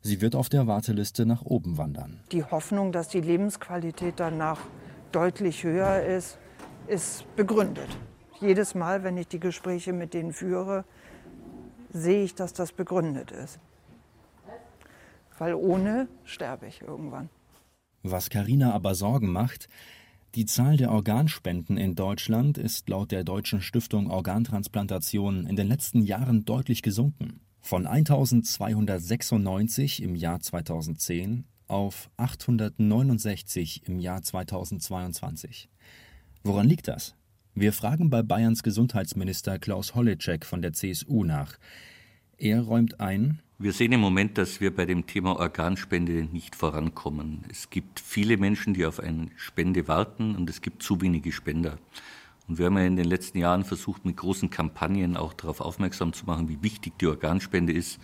Sie 0.02 0.20
wird 0.20 0.34
auf 0.34 0.48
der 0.48 0.66
Warteliste 0.66 1.26
nach 1.26 1.42
oben 1.42 1.78
wandern. 1.78 2.20
Die 2.32 2.44
Hoffnung, 2.44 2.92
dass 2.92 3.08
die 3.08 3.20
Lebensqualität 3.20 4.14
danach 4.18 4.60
deutlich 5.12 5.64
höher 5.64 6.02
ist, 6.02 6.38
ist 6.86 7.24
begründet. 7.36 7.88
Jedes 8.40 8.74
Mal, 8.74 9.02
wenn 9.02 9.16
ich 9.16 9.28
die 9.28 9.40
Gespräche 9.40 9.92
mit 9.92 10.14
denen 10.14 10.32
führe, 10.32 10.84
sehe 11.92 12.22
ich, 12.22 12.34
dass 12.34 12.52
das 12.52 12.72
begründet 12.72 13.32
ist 13.32 13.58
weil 15.38 15.54
ohne 15.54 16.08
sterbe 16.24 16.66
ich 16.66 16.82
irgendwann. 16.82 17.28
Was 18.02 18.30
Karina 18.30 18.72
aber 18.72 18.94
Sorgen 18.94 19.32
macht, 19.32 19.68
die 20.36 20.44
Zahl 20.44 20.76
der 20.76 20.92
Organspenden 20.92 21.78
in 21.78 21.94
Deutschland 21.94 22.58
ist 22.58 22.90
laut 22.90 23.10
der 23.10 23.24
Deutschen 23.24 23.62
Stiftung 23.62 24.10
Organtransplantation 24.10 25.46
in 25.46 25.56
den 25.56 25.66
letzten 25.66 26.02
Jahren 26.02 26.44
deutlich 26.44 26.82
gesunken. 26.82 27.40
Von 27.62 27.86
1296 27.86 30.02
im 30.02 30.14
Jahr 30.14 30.40
2010 30.40 31.46
auf 31.68 32.10
869 32.18 33.88
im 33.88 33.98
Jahr 33.98 34.20
2022. 34.20 35.70
Woran 36.44 36.68
liegt 36.68 36.88
das? 36.88 37.14
Wir 37.54 37.72
fragen 37.72 38.10
bei 38.10 38.22
Bayerns 38.22 38.62
Gesundheitsminister 38.62 39.58
Klaus 39.58 39.94
Holleczek 39.94 40.44
von 40.44 40.60
der 40.60 40.74
CSU 40.74 41.24
nach. 41.24 41.56
Er 42.36 42.60
räumt 42.60 43.00
ein, 43.00 43.40
wir 43.58 43.72
sehen 43.72 43.92
im 43.92 44.00
Moment, 44.00 44.36
dass 44.36 44.60
wir 44.60 44.74
bei 44.74 44.84
dem 44.84 45.06
Thema 45.06 45.36
Organspende 45.36 46.28
nicht 46.30 46.54
vorankommen. 46.54 47.44
Es 47.50 47.70
gibt 47.70 48.00
viele 48.00 48.36
Menschen, 48.36 48.74
die 48.74 48.84
auf 48.84 49.00
eine 49.00 49.28
Spende 49.36 49.88
warten 49.88 50.36
und 50.36 50.50
es 50.50 50.60
gibt 50.60 50.82
zu 50.82 51.00
wenige 51.00 51.32
Spender. 51.32 51.78
Und 52.48 52.58
wir 52.58 52.66
haben 52.66 52.76
ja 52.76 52.84
in 52.84 52.96
den 52.96 53.06
letzten 53.06 53.38
Jahren 53.38 53.64
versucht, 53.64 54.04
mit 54.04 54.18
großen 54.18 54.50
Kampagnen 54.50 55.16
auch 55.16 55.32
darauf 55.32 55.62
aufmerksam 55.62 56.12
zu 56.12 56.26
machen, 56.26 56.50
wie 56.50 56.62
wichtig 56.62 56.98
die 56.98 57.06
Organspende 57.06 57.72
ist. 57.72 57.98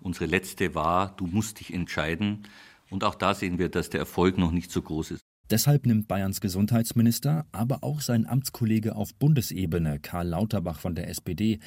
Unsere 0.00 0.26
letzte 0.26 0.74
war, 0.74 1.14
du 1.16 1.26
musst 1.26 1.60
dich 1.60 1.72
entscheiden. 1.72 2.42
Und 2.90 3.02
auch 3.02 3.14
da 3.14 3.34
sehen 3.34 3.58
wir, 3.58 3.70
dass 3.70 3.88
der 3.88 4.00
Erfolg 4.00 4.36
noch 4.36 4.52
nicht 4.52 4.70
so 4.70 4.82
groß 4.82 5.12
ist. 5.12 5.22
Deshalb 5.50 5.86
nimmt 5.86 6.06
Bayerns 6.06 6.42
Gesundheitsminister, 6.42 7.46
aber 7.52 7.82
auch 7.82 8.02
sein 8.02 8.26
Amtskollege 8.26 8.94
auf 8.94 9.14
Bundesebene, 9.14 9.98
Karl 9.98 10.28
Lauterbach 10.28 10.78
von 10.78 10.94
der 10.94 11.08
SPD, 11.08 11.58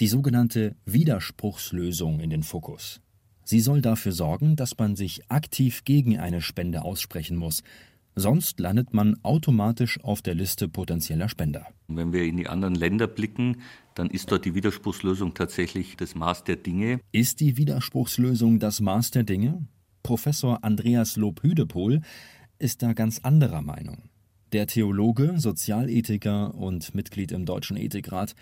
die 0.00 0.06
sogenannte 0.06 0.76
Widerspruchslösung 0.84 2.20
in 2.20 2.30
den 2.30 2.42
Fokus. 2.42 3.00
Sie 3.44 3.60
soll 3.60 3.80
dafür 3.80 4.12
sorgen, 4.12 4.56
dass 4.56 4.76
man 4.78 4.94
sich 4.94 5.30
aktiv 5.30 5.84
gegen 5.84 6.18
eine 6.18 6.40
Spende 6.40 6.82
aussprechen 6.82 7.36
muss, 7.36 7.62
sonst 8.14 8.60
landet 8.60 8.92
man 8.92 9.16
automatisch 9.22 10.02
auf 10.04 10.22
der 10.22 10.34
Liste 10.34 10.68
potenzieller 10.68 11.28
Spender. 11.28 11.66
Wenn 11.88 12.12
wir 12.12 12.24
in 12.24 12.36
die 12.36 12.48
anderen 12.48 12.74
Länder 12.74 13.06
blicken, 13.06 13.62
dann 13.94 14.10
ist 14.10 14.30
dort 14.30 14.44
die 14.44 14.54
Widerspruchslösung 14.54 15.34
tatsächlich 15.34 15.96
das 15.96 16.14
Maß 16.14 16.44
der 16.44 16.56
Dinge. 16.56 17.00
Ist 17.12 17.40
die 17.40 17.56
Widerspruchslösung 17.56 18.58
das 18.58 18.80
Maß 18.80 19.12
der 19.12 19.24
Dinge? 19.24 19.66
Professor 20.02 20.62
Andreas 20.62 21.16
Lob-Hüdepohl 21.16 22.02
ist 22.58 22.82
da 22.82 22.92
ganz 22.92 23.20
anderer 23.20 23.62
Meinung. 23.62 24.10
Der 24.52 24.66
Theologe, 24.66 25.34
Sozialethiker 25.36 26.54
und 26.54 26.94
Mitglied 26.94 27.32
im 27.32 27.44
Deutschen 27.44 27.76
Ethikrat 27.76 28.34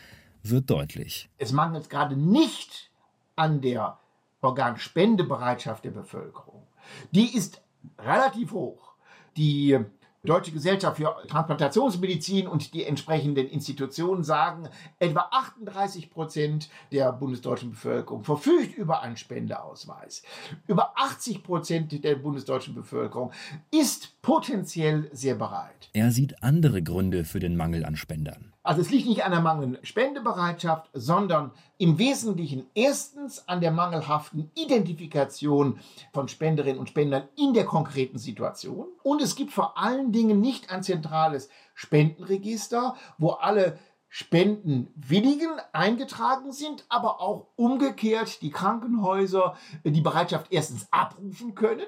wird 0.51 0.71
deutlich. 0.71 1.29
Es 1.39 1.53
mangelt 1.53 1.91
gerade 1.91 2.17
nicht 2.17 2.91
an 3.37 3.61
der 3.61 3.99
Organspendebereitschaft 4.41 5.85
der 5.85 5.91
Bevölkerung. 5.91 6.67
Die 7.11 7.37
ist 7.37 7.63
relativ 7.99 8.53
hoch. 8.53 8.93
Die 9.37 9.79
Deutsche 10.27 10.51
Gesellschaft 10.51 10.97
für 10.97 11.17
Transplantationsmedizin 11.29 12.49
und 12.49 12.75
die 12.75 12.85
entsprechenden 12.85 13.47
Institutionen 13.47 14.25
sagen, 14.25 14.69
etwa 14.99 15.29
38 15.31 16.11
Prozent 16.11 16.69
der 16.91 17.13
bundesdeutschen 17.13 17.71
Bevölkerung 17.71 18.25
verfügt 18.25 18.77
über 18.77 19.03
einen 19.03 19.17
Spendeausweis. 19.17 20.23
Über 20.67 20.93
80 20.97 21.45
Prozent 21.45 22.05
der 22.05 22.17
bundesdeutschen 22.17 22.75
Bevölkerung 22.75 23.33
ist 23.71 24.16
potenziell 24.27 25.09
sehr 25.13 25.37
bereit. 25.37 25.89
Er 25.93 26.11
sieht 26.11 26.43
andere 26.43 26.83
Gründe 26.83 27.25
für 27.25 27.39
den 27.39 27.57
Mangel 27.57 27.85
an 27.85 27.95
Spendern. 27.95 28.53
Also 28.65 28.81
es 28.81 28.91
liegt 28.91 29.07
nicht 29.07 29.25
an 29.25 29.31
der 29.31 29.41
mangelnden 29.41 29.79
Spendebereitschaft, 29.87 30.91
sondern 30.93 31.53
im 31.79 31.97
Wesentlichen 31.99 32.67
erstens 32.75 33.47
an 33.47 33.61
der 33.61 33.71
mangelhaften 33.71 34.51
Identifikation 34.57 35.79
von 36.13 36.27
Spenderinnen 36.27 36.81
und 36.81 36.89
Spendern 36.89 37.29
in 37.37 37.55
der 37.55 37.67
konkreten 37.67 38.19
Situation. 38.19 38.89
Und 39.05 39.23
es 39.23 39.37
gibt 39.37 39.53
vor 39.53 39.79
allen 39.79 40.11
Dingen 40.11 40.41
nicht 40.41 40.71
ein 40.71 40.83
zentrales 40.83 41.49
Spendenregister, 41.75 42.97
wo 43.19 43.31
alle 43.31 43.79
Spendenwilligen 44.09 45.51
eingetragen 45.73 46.51
sind, 46.51 46.85
aber 46.89 47.21
auch 47.21 47.47
umgekehrt 47.55 48.43
die 48.43 48.51
Krankenhäuser 48.51 49.55
die 49.85 50.01
Bereitschaft 50.01 50.49
erstens 50.51 50.89
abrufen 50.91 51.55
können 51.55 51.87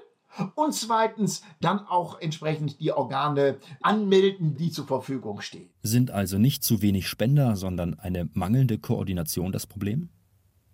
und 0.54 0.74
zweitens 0.74 1.42
dann 1.60 1.80
auch 1.80 2.20
entsprechend 2.20 2.80
die 2.80 2.92
Organe 2.92 3.58
anmelden, 3.82 4.56
die 4.56 4.70
zur 4.70 4.86
Verfügung 4.86 5.40
stehen. 5.40 5.70
Sind 5.82 6.10
also 6.10 6.38
nicht 6.38 6.62
zu 6.62 6.82
wenig 6.82 7.08
Spender, 7.08 7.56
sondern 7.56 7.98
eine 7.98 8.28
mangelnde 8.32 8.78
Koordination 8.78 9.52
das 9.52 9.66
Problem? 9.66 10.10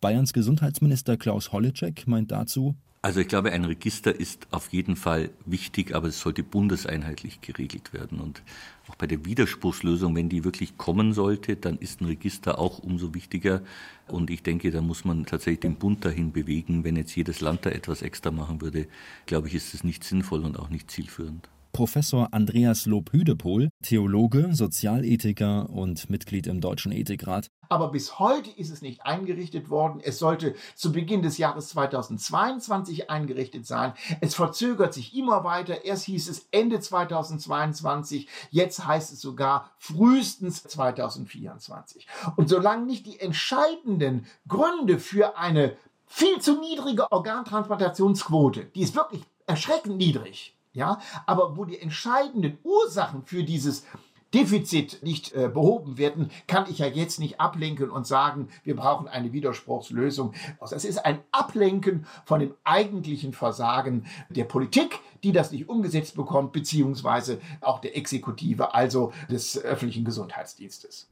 Bayerns 0.00 0.32
Gesundheitsminister 0.32 1.16
Klaus 1.16 1.52
Holleczek 1.52 2.06
meint 2.06 2.30
dazu, 2.30 2.76
also 3.04 3.20
ich 3.20 3.28
glaube, 3.28 3.52
ein 3.52 3.66
Register 3.66 4.18
ist 4.18 4.46
auf 4.50 4.72
jeden 4.72 4.96
Fall 4.96 5.28
wichtig, 5.44 5.94
aber 5.94 6.08
es 6.08 6.20
sollte 6.20 6.42
bundeseinheitlich 6.42 7.42
geregelt 7.42 7.92
werden. 7.92 8.18
Und 8.18 8.42
auch 8.88 8.94
bei 8.94 9.06
der 9.06 9.26
Widerspruchslösung, 9.26 10.16
wenn 10.16 10.30
die 10.30 10.42
wirklich 10.42 10.78
kommen 10.78 11.12
sollte, 11.12 11.56
dann 11.56 11.76
ist 11.76 12.00
ein 12.00 12.06
Register 12.06 12.58
auch 12.58 12.78
umso 12.78 13.12
wichtiger. 13.12 13.60
Und 14.08 14.30
ich 14.30 14.42
denke, 14.42 14.70
da 14.70 14.80
muss 14.80 15.04
man 15.04 15.26
tatsächlich 15.26 15.60
den 15.60 15.76
Bund 15.76 16.02
dahin 16.02 16.32
bewegen. 16.32 16.82
Wenn 16.82 16.96
jetzt 16.96 17.14
jedes 17.14 17.42
Land 17.42 17.66
da 17.66 17.70
etwas 17.70 18.00
extra 18.00 18.30
machen 18.30 18.62
würde, 18.62 18.88
glaube 19.26 19.48
ich, 19.48 19.54
ist 19.54 19.74
es 19.74 19.84
nicht 19.84 20.02
sinnvoll 20.02 20.42
und 20.42 20.58
auch 20.58 20.70
nicht 20.70 20.90
zielführend. 20.90 21.50
Professor 21.74 22.28
Andreas 22.30 22.86
Lob-Hüdepohl, 22.86 23.68
Theologe, 23.82 24.54
Sozialethiker 24.54 25.68
und 25.68 26.08
Mitglied 26.08 26.46
im 26.46 26.60
Deutschen 26.60 26.92
Ethikrat. 26.92 27.50
Aber 27.68 27.90
bis 27.90 28.20
heute 28.20 28.48
ist 28.48 28.70
es 28.70 28.80
nicht 28.80 29.04
eingerichtet 29.04 29.70
worden. 29.70 30.00
Es 30.02 30.20
sollte 30.20 30.54
zu 30.76 30.92
Beginn 30.92 31.22
des 31.22 31.36
Jahres 31.36 31.70
2022 31.70 33.10
eingerichtet 33.10 33.66
sein. 33.66 33.92
Es 34.20 34.36
verzögert 34.36 34.94
sich 34.94 35.16
immer 35.16 35.42
weiter. 35.42 35.84
Erst 35.84 36.04
hieß 36.04 36.28
es 36.28 36.46
Ende 36.52 36.78
2022, 36.78 38.28
jetzt 38.50 38.86
heißt 38.86 39.12
es 39.12 39.20
sogar 39.20 39.72
frühestens 39.76 40.62
2024. 40.62 42.06
Und 42.36 42.48
solange 42.48 42.86
nicht 42.86 43.04
die 43.04 43.18
entscheidenden 43.18 44.26
Gründe 44.46 45.00
für 45.00 45.36
eine 45.36 45.76
viel 46.06 46.40
zu 46.40 46.60
niedrige 46.60 47.10
Organtransplantationsquote, 47.10 48.66
die 48.76 48.82
ist 48.82 48.94
wirklich 48.94 49.22
erschreckend 49.48 49.96
niedrig, 49.96 50.54
ja, 50.74 51.00
aber 51.26 51.56
wo 51.56 51.64
die 51.64 51.80
entscheidenden 51.80 52.58
Ursachen 52.62 53.22
für 53.24 53.44
dieses 53.44 53.86
Defizit 54.34 54.98
nicht 55.02 55.32
äh, 55.32 55.48
behoben 55.48 55.96
werden, 55.96 56.30
kann 56.48 56.66
ich 56.68 56.78
ja 56.78 56.86
jetzt 56.86 57.20
nicht 57.20 57.40
ablenken 57.40 57.88
und 57.88 58.04
sagen, 58.04 58.48
wir 58.64 58.74
brauchen 58.74 59.06
eine 59.06 59.32
Widerspruchslösung. 59.32 60.34
Also 60.58 60.74
das 60.74 60.84
ist 60.84 61.06
ein 61.06 61.20
Ablenken 61.30 62.04
von 62.24 62.40
dem 62.40 62.54
eigentlichen 62.64 63.32
Versagen 63.32 64.06
der 64.28 64.44
Politik, 64.44 64.98
die 65.22 65.30
das 65.30 65.52
nicht 65.52 65.68
umgesetzt 65.68 66.16
bekommt, 66.16 66.52
beziehungsweise 66.52 67.40
auch 67.60 67.78
der 67.78 67.96
Exekutive, 67.96 68.74
also 68.74 69.12
des 69.30 69.56
öffentlichen 69.56 70.04
Gesundheitsdienstes. 70.04 71.08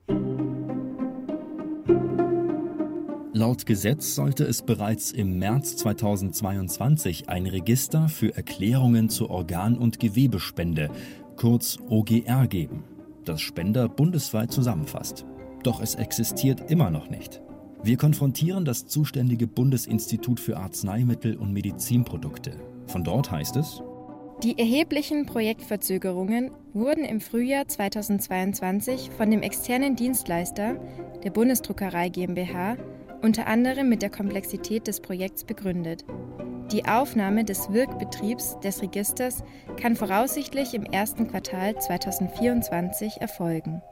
Laut 3.43 3.67
Gesetz 3.67 4.15
sollte 4.15 4.45
es 4.45 4.63
bereits 4.63 5.11
im 5.11 5.41
März 5.41 5.75
2022 5.79 7.29
ein 7.29 7.47
Register 7.47 8.09
für 8.09 8.37
Erklärungen 8.37 9.09
zur 9.09 9.31
Organ- 9.31 9.77
und 9.77 9.99
Gewebespende, 9.99 10.91
kurz 11.35 11.77
OGR, 11.89 12.47
geben, 12.47 12.85
das 13.25 13.41
Spender 13.41 13.89
bundesweit 13.89 14.53
zusammenfasst. 14.53 15.25
Doch 15.65 15.83
es 15.83 15.97
existiert 15.97 16.71
immer 16.71 16.93
noch 16.93 17.11
nicht. 17.11 17.43
Wir 17.83 17.97
konfrontieren 17.97 18.65
das 18.65 18.87
zuständige 18.87 19.49
Bundesinstitut 19.49 20.39
für 20.39 20.57
Arzneimittel 20.57 21.35
und 21.37 21.53
Medizinprodukte, 21.53 22.53
Von 22.87 23.03
dort 23.03 23.33
heißt 23.33 23.57
es, 23.57 23.83
die 24.45 24.57
erheblichen 24.57 25.27
Projektverzögerungen 25.27 26.53
wurden 26.75 27.05
im 27.05 27.21
Frühjahr 27.21 27.67
2022 27.67 29.11
von 29.11 29.31
dem 29.31 29.43
externen 29.43 29.97
Dienstleister, 29.97 30.77
der 31.23 31.31
Bundesdruckerei 31.31 32.09
GmbH, 32.09 32.77
unter 33.23 33.47
anderem 33.47 33.89
mit 33.89 34.03
der 34.03 34.11
Komplexität 34.11 34.87
des 34.87 35.01
Projekts 35.01 35.45
begründet. 35.45 36.05
Die 36.71 36.87
Aufnahme 36.87 37.45
des 37.45 37.73
Wirkbetriebs 37.73 38.59
des 38.61 38.83
Registers 38.83 39.45
kann 39.77 39.97
voraussichtlich 39.97 40.75
im 40.75 40.85
ersten 40.85 41.29
Quartal 41.29 41.79
2024 41.79 43.21
erfolgen. 43.21 43.83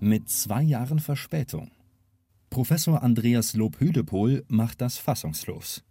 Mit 0.00 0.28
zwei 0.28 0.62
Jahren 0.62 0.98
Verspätung. 0.98 1.70
Professor 2.50 3.02
Andreas 3.02 3.54
Lob-Hüdepohl 3.54 4.44
macht 4.48 4.80
das 4.80 4.98
fassungslos. 4.98 5.84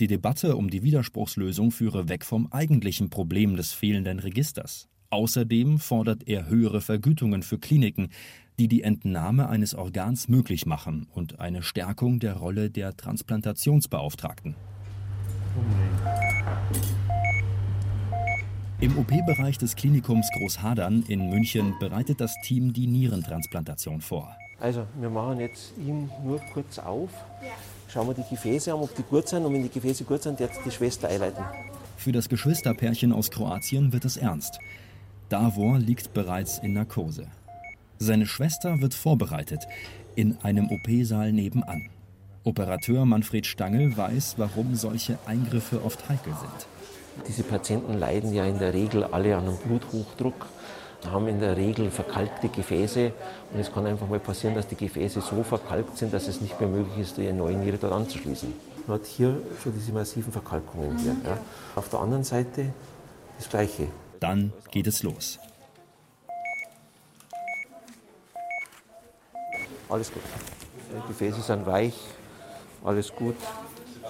Die 0.00 0.06
Debatte 0.06 0.56
um 0.56 0.70
die 0.70 0.82
Widerspruchslösung 0.82 1.70
führe 1.70 2.08
weg 2.08 2.24
vom 2.24 2.50
eigentlichen 2.50 3.10
Problem 3.10 3.56
des 3.56 3.72
fehlenden 3.72 4.18
Registers. 4.18 4.88
Außerdem 5.12 5.78
fordert 5.78 6.26
er 6.26 6.48
höhere 6.48 6.80
Vergütungen 6.80 7.42
für 7.42 7.58
Kliniken, 7.58 8.08
die 8.58 8.66
die 8.66 8.82
Entnahme 8.82 9.46
eines 9.50 9.74
Organs 9.74 10.26
möglich 10.26 10.64
machen 10.64 11.06
und 11.12 11.38
eine 11.38 11.62
Stärkung 11.62 12.18
der 12.18 12.36
Rolle 12.36 12.70
der 12.70 12.96
Transplantationsbeauftragten. 12.96 14.54
Im 18.80 18.96
OP-Bereich 18.96 19.58
des 19.58 19.76
Klinikums 19.76 20.30
Großhadern 20.32 21.04
in 21.06 21.28
München 21.28 21.74
bereitet 21.78 22.18
das 22.22 22.34
Team 22.46 22.72
die 22.72 22.86
Nierentransplantation 22.86 24.00
vor. 24.00 24.34
Also, 24.58 24.86
wir 24.98 25.10
machen 25.10 25.40
jetzt 25.40 25.74
ihn 25.76 26.08
nur 26.24 26.40
kurz 26.54 26.78
auf. 26.78 27.10
Schauen 27.88 28.06
wir 28.06 28.14
die 28.14 28.24
Gefäße 28.30 28.72
an, 28.72 28.80
ob 28.80 28.96
die 28.96 29.02
gut 29.02 29.28
sind. 29.28 29.44
Und 29.44 29.52
wenn 29.52 29.62
die 29.62 29.68
Gefäße 29.68 30.04
gut 30.04 30.22
sind, 30.22 30.40
jetzt 30.40 30.60
die 30.64 30.70
Schwester 30.70 31.10
einleiten. 31.10 31.44
Für 31.98 32.12
das 32.12 32.30
Geschwisterpärchen 32.30 33.12
aus 33.12 33.30
Kroatien 33.30 33.92
wird 33.92 34.06
es 34.06 34.16
ernst. 34.16 34.58
Davor 35.32 35.78
liegt 35.78 36.12
bereits 36.12 36.58
in 36.58 36.74
Narkose. 36.74 37.26
Seine 37.98 38.26
Schwester 38.26 38.82
wird 38.82 38.92
vorbereitet 38.92 39.60
in 40.14 40.36
einem 40.42 40.70
OP-Saal 40.70 41.32
nebenan. 41.32 41.88
Operateur 42.44 43.06
Manfred 43.06 43.46
Stangl 43.46 43.96
weiß, 43.96 44.34
warum 44.36 44.74
solche 44.74 45.18
Eingriffe 45.24 45.82
oft 45.82 46.06
heikel 46.10 46.34
sind. 46.38 46.66
Diese 47.26 47.44
Patienten 47.44 47.94
leiden 47.94 48.34
ja 48.34 48.44
in 48.44 48.58
der 48.58 48.74
Regel 48.74 49.04
alle 49.04 49.34
an 49.34 49.44
einem 49.48 49.56
Bluthochdruck, 49.56 50.48
haben 51.10 51.28
in 51.28 51.40
der 51.40 51.56
Regel 51.56 51.90
verkalkte 51.90 52.50
Gefäße 52.50 53.12
und 53.54 53.58
es 53.58 53.72
kann 53.72 53.86
einfach 53.86 54.10
mal 54.10 54.20
passieren, 54.20 54.54
dass 54.54 54.68
die 54.68 54.76
Gefäße 54.76 55.22
so 55.22 55.42
verkalkt 55.42 55.96
sind, 55.96 56.12
dass 56.12 56.28
es 56.28 56.42
nicht 56.42 56.60
mehr 56.60 56.68
möglich 56.68 56.98
ist, 56.98 57.16
die 57.16 57.32
neue 57.32 57.56
Niere 57.56 57.78
dort 57.78 57.94
anzuschließen. 57.94 58.52
Man 58.86 58.98
hat 58.98 59.06
hier 59.06 59.40
schon 59.62 59.72
diese 59.72 59.92
massiven 59.92 60.30
Verkalkungen 60.30 60.98
hier. 60.98 61.16
Ja. 61.24 61.38
Auf 61.74 61.88
der 61.88 62.00
anderen 62.00 62.22
Seite 62.22 62.66
das 63.38 63.48
Gleiche. 63.48 63.88
Dann 64.22 64.52
geht 64.70 64.86
es 64.86 65.02
los. 65.02 65.40
Alles 69.88 70.12
gut. 70.12 70.22
Die 70.96 71.08
Gefäße 71.08 71.42
sind 71.42 71.66
weich, 71.66 71.94
alles 72.84 73.12
gut, 73.12 73.34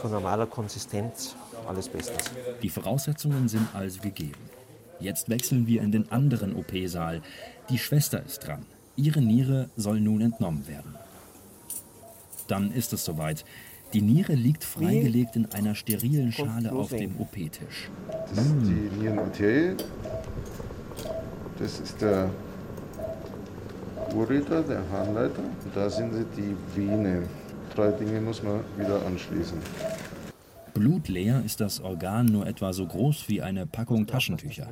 von 0.02 0.10
normaler 0.10 0.46
Konsistenz, 0.46 1.34
alles 1.66 1.88
bestens. 1.88 2.30
Die 2.62 2.68
Voraussetzungen 2.68 3.48
sind 3.48 3.66
also 3.74 4.02
gegeben. 4.02 4.50
Jetzt 5.00 5.30
wechseln 5.30 5.66
wir 5.66 5.80
in 5.80 5.92
den 5.92 6.12
anderen 6.12 6.56
OP-Saal. 6.56 7.22
Die 7.70 7.78
Schwester 7.78 8.22
ist 8.22 8.40
dran. 8.40 8.66
Ihre 8.96 9.22
Niere 9.22 9.70
soll 9.76 9.98
nun 9.98 10.20
entnommen 10.20 10.68
werden. 10.68 10.94
Dann 12.48 12.70
ist 12.70 12.92
es 12.92 13.02
soweit. 13.06 13.46
Die 13.92 14.00
Niere 14.00 14.34
liegt 14.34 14.64
freigelegt 14.64 15.36
in 15.36 15.46
einer 15.52 15.74
sterilen 15.74 16.32
Schale 16.32 16.72
auf 16.72 16.90
dem 16.90 17.16
OP-Tisch. 17.18 17.90
Das 18.08 18.46
ist 18.46 18.54
die 18.62 18.90
Nierenarterie. 18.98 19.76
Das 21.58 21.80
ist 21.80 22.00
der 22.00 22.30
Ureter, 24.14 24.62
der 24.62 24.82
Harnleiter. 24.90 25.42
Und 25.42 25.76
da 25.76 25.90
sind 25.90 26.14
sie 26.14 26.24
die 26.36 26.56
Vene. 26.74 27.24
Drei 27.74 27.90
Dinge 27.92 28.20
muss 28.20 28.42
man 28.42 28.60
wieder 28.78 29.04
anschließen. 29.04 29.58
Blutleer 30.72 31.42
ist 31.44 31.60
das 31.60 31.80
Organ 31.80 32.26
nur 32.26 32.46
etwa 32.46 32.72
so 32.72 32.86
groß 32.86 33.28
wie 33.28 33.42
eine 33.42 33.66
Packung 33.66 34.06
Taschentücher. 34.06 34.68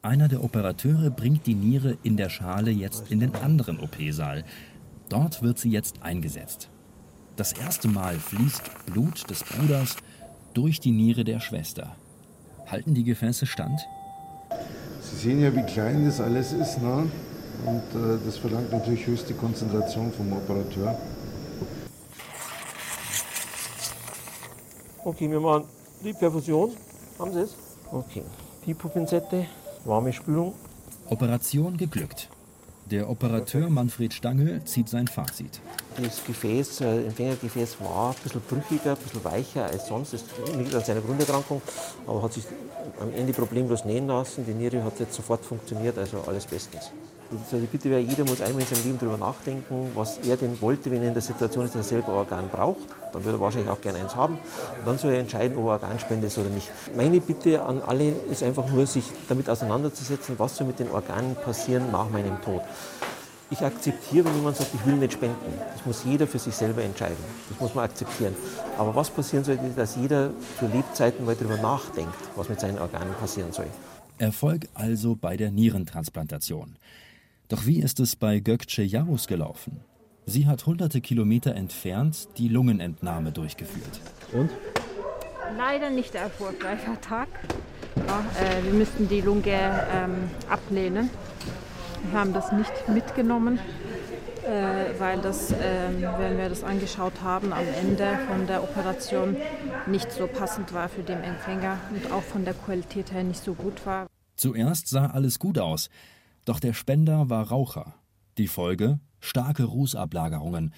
Einer 0.00 0.28
der 0.28 0.42
Operateure 0.42 1.10
bringt 1.10 1.46
die 1.46 1.54
Niere 1.54 1.98
in 2.02 2.16
der 2.16 2.30
Schale 2.30 2.70
jetzt 2.70 3.10
in 3.10 3.20
den 3.20 3.34
anderen 3.34 3.78
OP-Saal. 3.80 4.44
Dort 5.08 5.42
wird 5.42 5.58
sie 5.58 5.70
jetzt 5.70 6.02
eingesetzt. 6.02 6.70
Das 7.36 7.52
erste 7.52 7.88
Mal 7.88 8.18
fließt 8.18 8.86
Blut 8.86 9.28
des 9.28 9.44
Bruders 9.44 9.96
durch 10.54 10.80
die 10.80 10.90
Niere 10.90 11.22
der 11.22 11.38
Schwester. 11.40 11.94
Halten 12.66 12.94
die 12.94 13.04
Gefäße 13.04 13.44
stand? 13.44 13.78
Sie 15.02 15.16
sehen 15.16 15.42
ja, 15.42 15.54
wie 15.54 15.62
klein 15.62 16.06
das 16.06 16.18
alles 16.18 16.52
ist. 16.52 16.80
Ne? 16.80 17.10
Und 17.66 18.00
äh, 18.00 18.18
das 18.24 18.38
verlangt 18.38 18.72
natürlich 18.72 19.06
höchste 19.06 19.34
Konzentration 19.34 20.10
vom 20.12 20.32
Operateur. 20.32 20.98
Okay, 25.04 25.30
wir 25.30 25.40
machen 25.40 25.64
die 26.02 26.14
Perfusion. 26.14 26.72
Haben 27.18 27.32
Sie 27.34 27.40
es? 27.40 27.54
Okay. 27.92 28.22
Pipo-Pinzette, 28.64 29.46
warme 29.84 30.12
Spülung. 30.12 30.54
Operation 31.10 31.76
geglückt. 31.76 32.30
Der 32.90 33.10
Operateur 33.10 33.68
Manfred 33.68 34.14
Stangl 34.14 34.60
zieht 34.64 34.88
sein 34.88 35.08
Fazit. 35.08 35.60
Das 36.00 36.24
Gefäß, 36.24 36.82
äh, 36.82 37.06
Empfängergefäß 37.06 37.80
war 37.80 38.10
ein 38.10 38.16
bisschen 38.22 38.40
brüchiger, 38.42 38.92
ein 38.92 38.96
bisschen 38.96 39.24
weicher 39.24 39.64
als 39.64 39.88
sonst. 39.88 40.12
Das 40.12 40.22
liegt 40.56 40.72
an 40.72 40.84
seiner 40.84 41.00
Grunderkrankung, 41.00 41.60
aber 42.06 42.22
hat 42.22 42.32
sich 42.32 42.44
am 43.00 43.12
Ende 43.12 43.32
problemlos 43.32 43.84
nähen 43.84 44.06
lassen. 44.06 44.46
Die 44.46 44.54
Niere 44.54 44.84
hat 44.84 45.00
jetzt 45.00 45.14
sofort 45.14 45.44
funktioniert, 45.44 45.98
also 45.98 46.22
alles 46.28 46.46
bestens. 46.46 46.92
Also 47.30 47.58
die 47.58 47.66
Bitte 47.66 47.90
wäre, 47.90 48.00
jeder 48.00 48.24
muss 48.24 48.40
einmal 48.40 48.62
in 48.62 48.68
seinem 48.68 48.84
Leben 48.84 48.98
darüber 48.98 49.18
nachdenken, 49.18 49.90
was 49.94 50.18
er 50.18 50.36
denn 50.36 50.60
wollte, 50.60 50.90
wenn 50.90 51.02
er 51.02 51.08
in 51.08 51.14
der 51.14 51.22
Situation 51.22 51.64
ist, 51.64 51.74
dass 51.74 51.86
er 51.86 51.98
selber 51.98 52.08
ein 52.08 52.14
Organ 52.14 52.48
braucht. 52.48 52.86
Dann 53.12 53.24
würde 53.24 53.38
er 53.38 53.40
wahrscheinlich 53.40 53.70
auch 53.70 53.80
gerne 53.80 53.98
eins 53.98 54.14
haben. 54.14 54.34
Und 54.34 54.86
dann 54.86 54.98
soll 54.98 55.12
er 55.12 55.20
entscheiden, 55.20 55.56
ob 55.56 55.64
er 55.64 55.72
Organspende 55.72 56.28
ist 56.28 56.38
oder 56.38 56.50
nicht. 56.50 56.70
Meine 56.96 57.20
Bitte 57.20 57.62
an 57.62 57.82
alle 57.82 58.10
ist 58.30 58.42
einfach 58.42 58.68
nur, 58.68 58.86
sich 58.86 59.04
damit 59.28 59.50
auseinanderzusetzen, 59.50 60.38
was 60.38 60.56
soll 60.56 60.68
mit 60.68 60.78
den 60.78 60.90
Organen 60.90 61.34
passieren 61.34 61.90
nach 61.90 62.08
meinem 62.10 62.40
Tod. 62.42 62.62
Ich 63.48 63.60
akzeptiere, 63.60 64.24
wenn 64.24 64.34
jemand 64.34 64.56
sagt, 64.56 64.74
ich 64.74 64.84
will 64.84 64.96
nicht 64.96 65.12
spenden. 65.12 65.36
Das 65.72 65.86
muss 65.86 66.04
jeder 66.04 66.26
für 66.26 66.38
sich 66.38 66.54
selber 66.54 66.82
entscheiden. 66.82 67.16
Das 67.48 67.60
muss 67.60 67.74
man 67.74 67.84
akzeptieren. 67.84 68.34
Aber 68.76 68.94
was 68.94 69.08
passieren 69.08 69.44
soll, 69.44 69.54
ist, 69.54 69.78
dass 69.78 69.94
jeder 69.94 70.30
für 70.58 70.66
Lebzeiten 70.66 71.24
mal 71.24 71.36
darüber 71.36 71.56
nachdenkt, 71.56 72.14
was 72.34 72.48
mit 72.48 72.58
seinen 72.58 72.78
Organen 72.78 73.14
passieren 73.14 73.52
soll. 73.52 73.66
Erfolg 74.18 74.68
also 74.74 75.14
bei 75.14 75.36
der 75.36 75.50
Nierentransplantation. 75.50 76.76
Doch 77.48 77.64
wie 77.64 77.80
ist 77.80 78.00
es 78.00 78.16
bei 78.16 78.38
Gökçe 78.38 78.82
Yavuz 78.82 79.28
gelaufen? 79.28 79.80
Sie 80.24 80.48
hat 80.48 80.66
hunderte 80.66 81.00
Kilometer 81.00 81.54
entfernt 81.54 82.28
die 82.38 82.48
Lungenentnahme 82.48 83.30
durchgeführt. 83.30 84.00
Und? 84.32 84.50
Leider 85.56 85.90
nicht 85.90 86.14
der 86.14 86.22
erfolgreiche 86.22 87.00
Tag. 87.00 87.28
Ja, 88.08 88.24
äh, 88.42 88.64
wir 88.64 88.72
müssten 88.72 89.08
die 89.08 89.20
Lunge 89.20 89.52
ähm, 89.52 90.28
ablehnen. 90.50 91.08
Wir 92.10 92.18
haben 92.18 92.32
das 92.32 92.50
nicht 92.50 92.72
mitgenommen, 92.88 93.60
äh, 94.44 94.98
weil 94.98 95.20
das, 95.20 95.52
äh, 95.52 95.56
wenn 96.18 96.38
wir 96.38 96.48
das 96.48 96.64
angeschaut 96.64 97.22
haben, 97.22 97.52
am 97.52 97.66
Ende 97.80 98.18
von 98.28 98.48
der 98.48 98.64
Operation 98.64 99.36
nicht 99.86 100.10
so 100.10 100.26
passend 100.26 100.72
war 100.72 100.88
für 100.88 101.02
den 101.02 101.22
Empfänger 101.22 101.78
und 101.90 102.10
auch 102.10 102.22
von 102.24 102.44
der 102.44 102.54
Qualität 102.54 103.12
her 103.12 103.22
nicht 103.22 103.44
so 103.44 103.54
gut 103.54 103.86
war. 103.86 104.08
Zuerst 104.34 104.88
sah 104.88 105.06
alles 105.06 105.38
gut 105.38 105.58
aus, 105.58 105.88
doch 106.46 106.60
der 106.60 106.72
Spender 106.72 107.28
war 107.28 107.48
Raucher. 107.48 107.96
Die 108.38 108.46
Folge? 108.46 109.00
Starke 109.18 109.64
Rußablagerungen. 109.64 110.72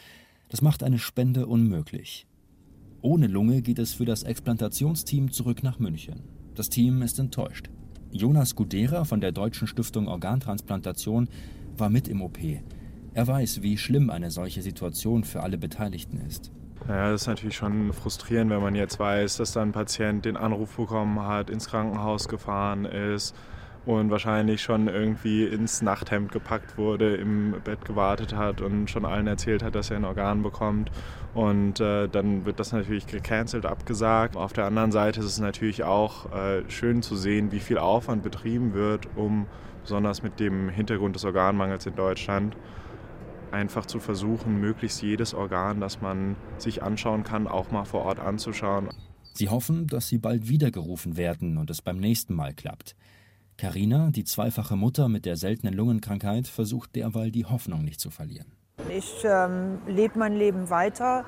Das 0.49 0.63
macht 0.63 0.83
eine 0.83 0.99
Spende 0.99 1.47
unmöglich. 1.47 2.27
Ohne 3.03 3.27
Lunge 3.27 3.61
geht 3.61 3.79
es 3.79 3.93
für 3.93 4.07
das 4.07 4.23
Explantationsteam 4.23 5.31
zurück 5.31 5.63
nach 5.63 5.79
München. 5.79 6.23
Das 6.55 6.71
Team 6.71 7.03
ist 7.03 7.19
enttäuscht. 7.19 7.69
Jonas 8.11 8.57
Gudera 8.57 9.05
von 9.05 9.21
der 9.21 9.31
Deutschen 9.31 9.69
Stiftung 9.69 10.09
Organtransplantation 10.09 11.29
war 11.77 11.91
mit 11.91 12.09
im 12.09 12.23
OP. 12.23 12.39
Er 13.13 13.27
weiß, 13.27 13.61
wie 13.61 13.77
schlimm 13.77 14.09
eine 14.09 14.31
solche 14.31 14.63
Situation 14.63 15.23
für 15.23 15.43
alle 15.43 15.59
Beteiligten 15.59 16.19
ist. 16.27 16.51
Ja, 16.89 17.11
das 17.11 17.23
ist 17.23 17.27
natürlich 17.27 17.57
schon 17.57 17.93
frustrierend, 17.93 18.51
wenn 18.51 18.63
man 18.63 18.75
jetzt 18.75 18.99
weiß, 18.99 19.37
dass 19.37 19.53
da 19.53 19.61
ein 19.61 19.73
Patient 19.73 20.25
den 20.25 20.39
Anruf 20.39 20.77
bekommen 20.77 21.21
hat, 21.21 21.51
ins 21.51 21.67
Krankenhaus 21.67 22.27
gefahren 22.27 22.87
ist 22.87 23.35
und 23.87 24.11
wahrscheinlich 24.11 24.63
schon 24.63 24.89
irgendwie 24.89 25.45
ins 25.45 25.83
Nachthemd 25.83 26.33
gepackt 26.33 26.77
wurde, 26.77 27.17
im 27.17 27.55
Bett 27.65 27.85
gewartet 27.85 28.35
hat 28.35 28.61
und 28.61 28.91
schon 28.91 29.05
allen 29.05 29.27
erzählt 29.27 29.63
hat, 29.63 29.75
dass 29.75 29.91
er 29.91 29.97
ein 29.97 30.05
Organ 30.05 30.43
bekommt. 30.43 30.91
Und 31.35 31.81
äh, 31.81 32.09
dann 32.09 32.45
wird 32.45 32.61
das 32.61 32.73
natürlich 32.73 33.07
gecancelt, 33.07 33.65
abgesagt. 33.65 34.37
Auf 34.37 34.53
der 34.53 34.67
anderen 34.67 34.93
Seite 34.93 35.21
ist 35.21 35.27
es 35.27 35.41
natürlich 35.41 35.85
auch 35.85 36.33
äh, 36.33 36.69
schön 36.69 37.03
zu 37.03 37.17
sehen, 37.17 37.53
wie 37.53 37.61
viel 37.61 37.79
Aufwand 37.79 38.23
betrieben 38.23 38.75
wird, 38.75 39.09
um 39.17 39.47
besonders 39.83 40.23
mit 40.23 40.41
dem 40.41 40.69
Hintergrund 40.69 41.17
des 41.17 41.25
Organmangels 41.25 41.87
in 41.87 41.95
Deutschland 41.95 42.57
einfach 43.53 43.87
zu 43.87 44.01
versuchen, 44.01 44.61
möglichst 44.61 45.03
jedes 45.03 45.35
Organ, 45.35 45.81
das 45.81 46.01
man 46.01 46.37
sich 46.59 46.83
anschauen 46.83 47.25
kann, 47.25 47.47
auch 47.47 47.71
mal 47.71 47.85
vor 47.85 48.05
Ort 48.05 48.21
anzuschauen. 48.21 48.91
Sie 49.35 49.49
hoffen, 49.49 49.87
dass 49.87 50.09
sie 50.09 50.19
bald 50.19 50.49
wiedergerufen 50.49 51.17
werden 51.17 51.59
und 51.59 51.71
es 51.71 51.81
beim 51.81 51.99
nächsten 51.99 52.35
Mal 52.35 52.55
klappt. 52.55 52.97
Karina, 53.59 54.11
die 54.13 54.23
zweifache 54.23 54.77
Mutter 54.77 55.09
mit 55.09 55.27
der 55.27 55.37
seltenen 55.37 55.75
Lungenkrankheit, 55.75 56.47
versucht 56.47 56.95
derweil 56.95 57.33
die 57.33 57.45
Hoffnung 57.45 57.85
nicht 57.85 58.01
zu 58.01 58.11
verlieren. 58.11 58.47
Ich 58.89 59.25
ähm, 59.25 59.79
lebe 59.89 60.17
mein 60.17 60.37
Leben 60.37 60.71
weiter, 60.71 61.25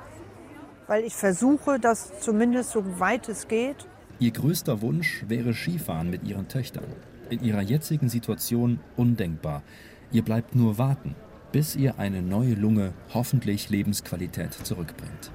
weil 0.87 1.03
ich 1.03 1.15
versuche, 1.15 1.81
dass 1.81 2.21
zumindest 2.21 2.71
so 2.71 3.01
weit 3.01 3.29
es 3.29 3.49
geht. 3.49 3.89
Ihr 4.21 4.31
größter 4.31 4.81
Wunsch 4.81 5.25
wäre 5.27 5.53
Skifahren 5.53 6.09
mit 6.09 6.23
ihren 6.23 6.47
Töchtern. 6.47 6.85
In 7.31 7.43
ihrer 7.43 7.63
jetzigen 7.63 8.09
Situation 8.09 8.79
undenkbar. 8.97 9.65
Ihr 10.13 10.23
bleibt 10.23 10.55
nur 10.55 10.79
warten, 10.79 11.17
bis 11.51 11.75
ihr 11.75 11.99
eine 11.99 12.23
neue 12.23 12.55
Lunge 12.55 12.93
hoffentlich 13.13 13.71
Lebensqualität 13.71 14.53
zurückbringt. 14.53 15.33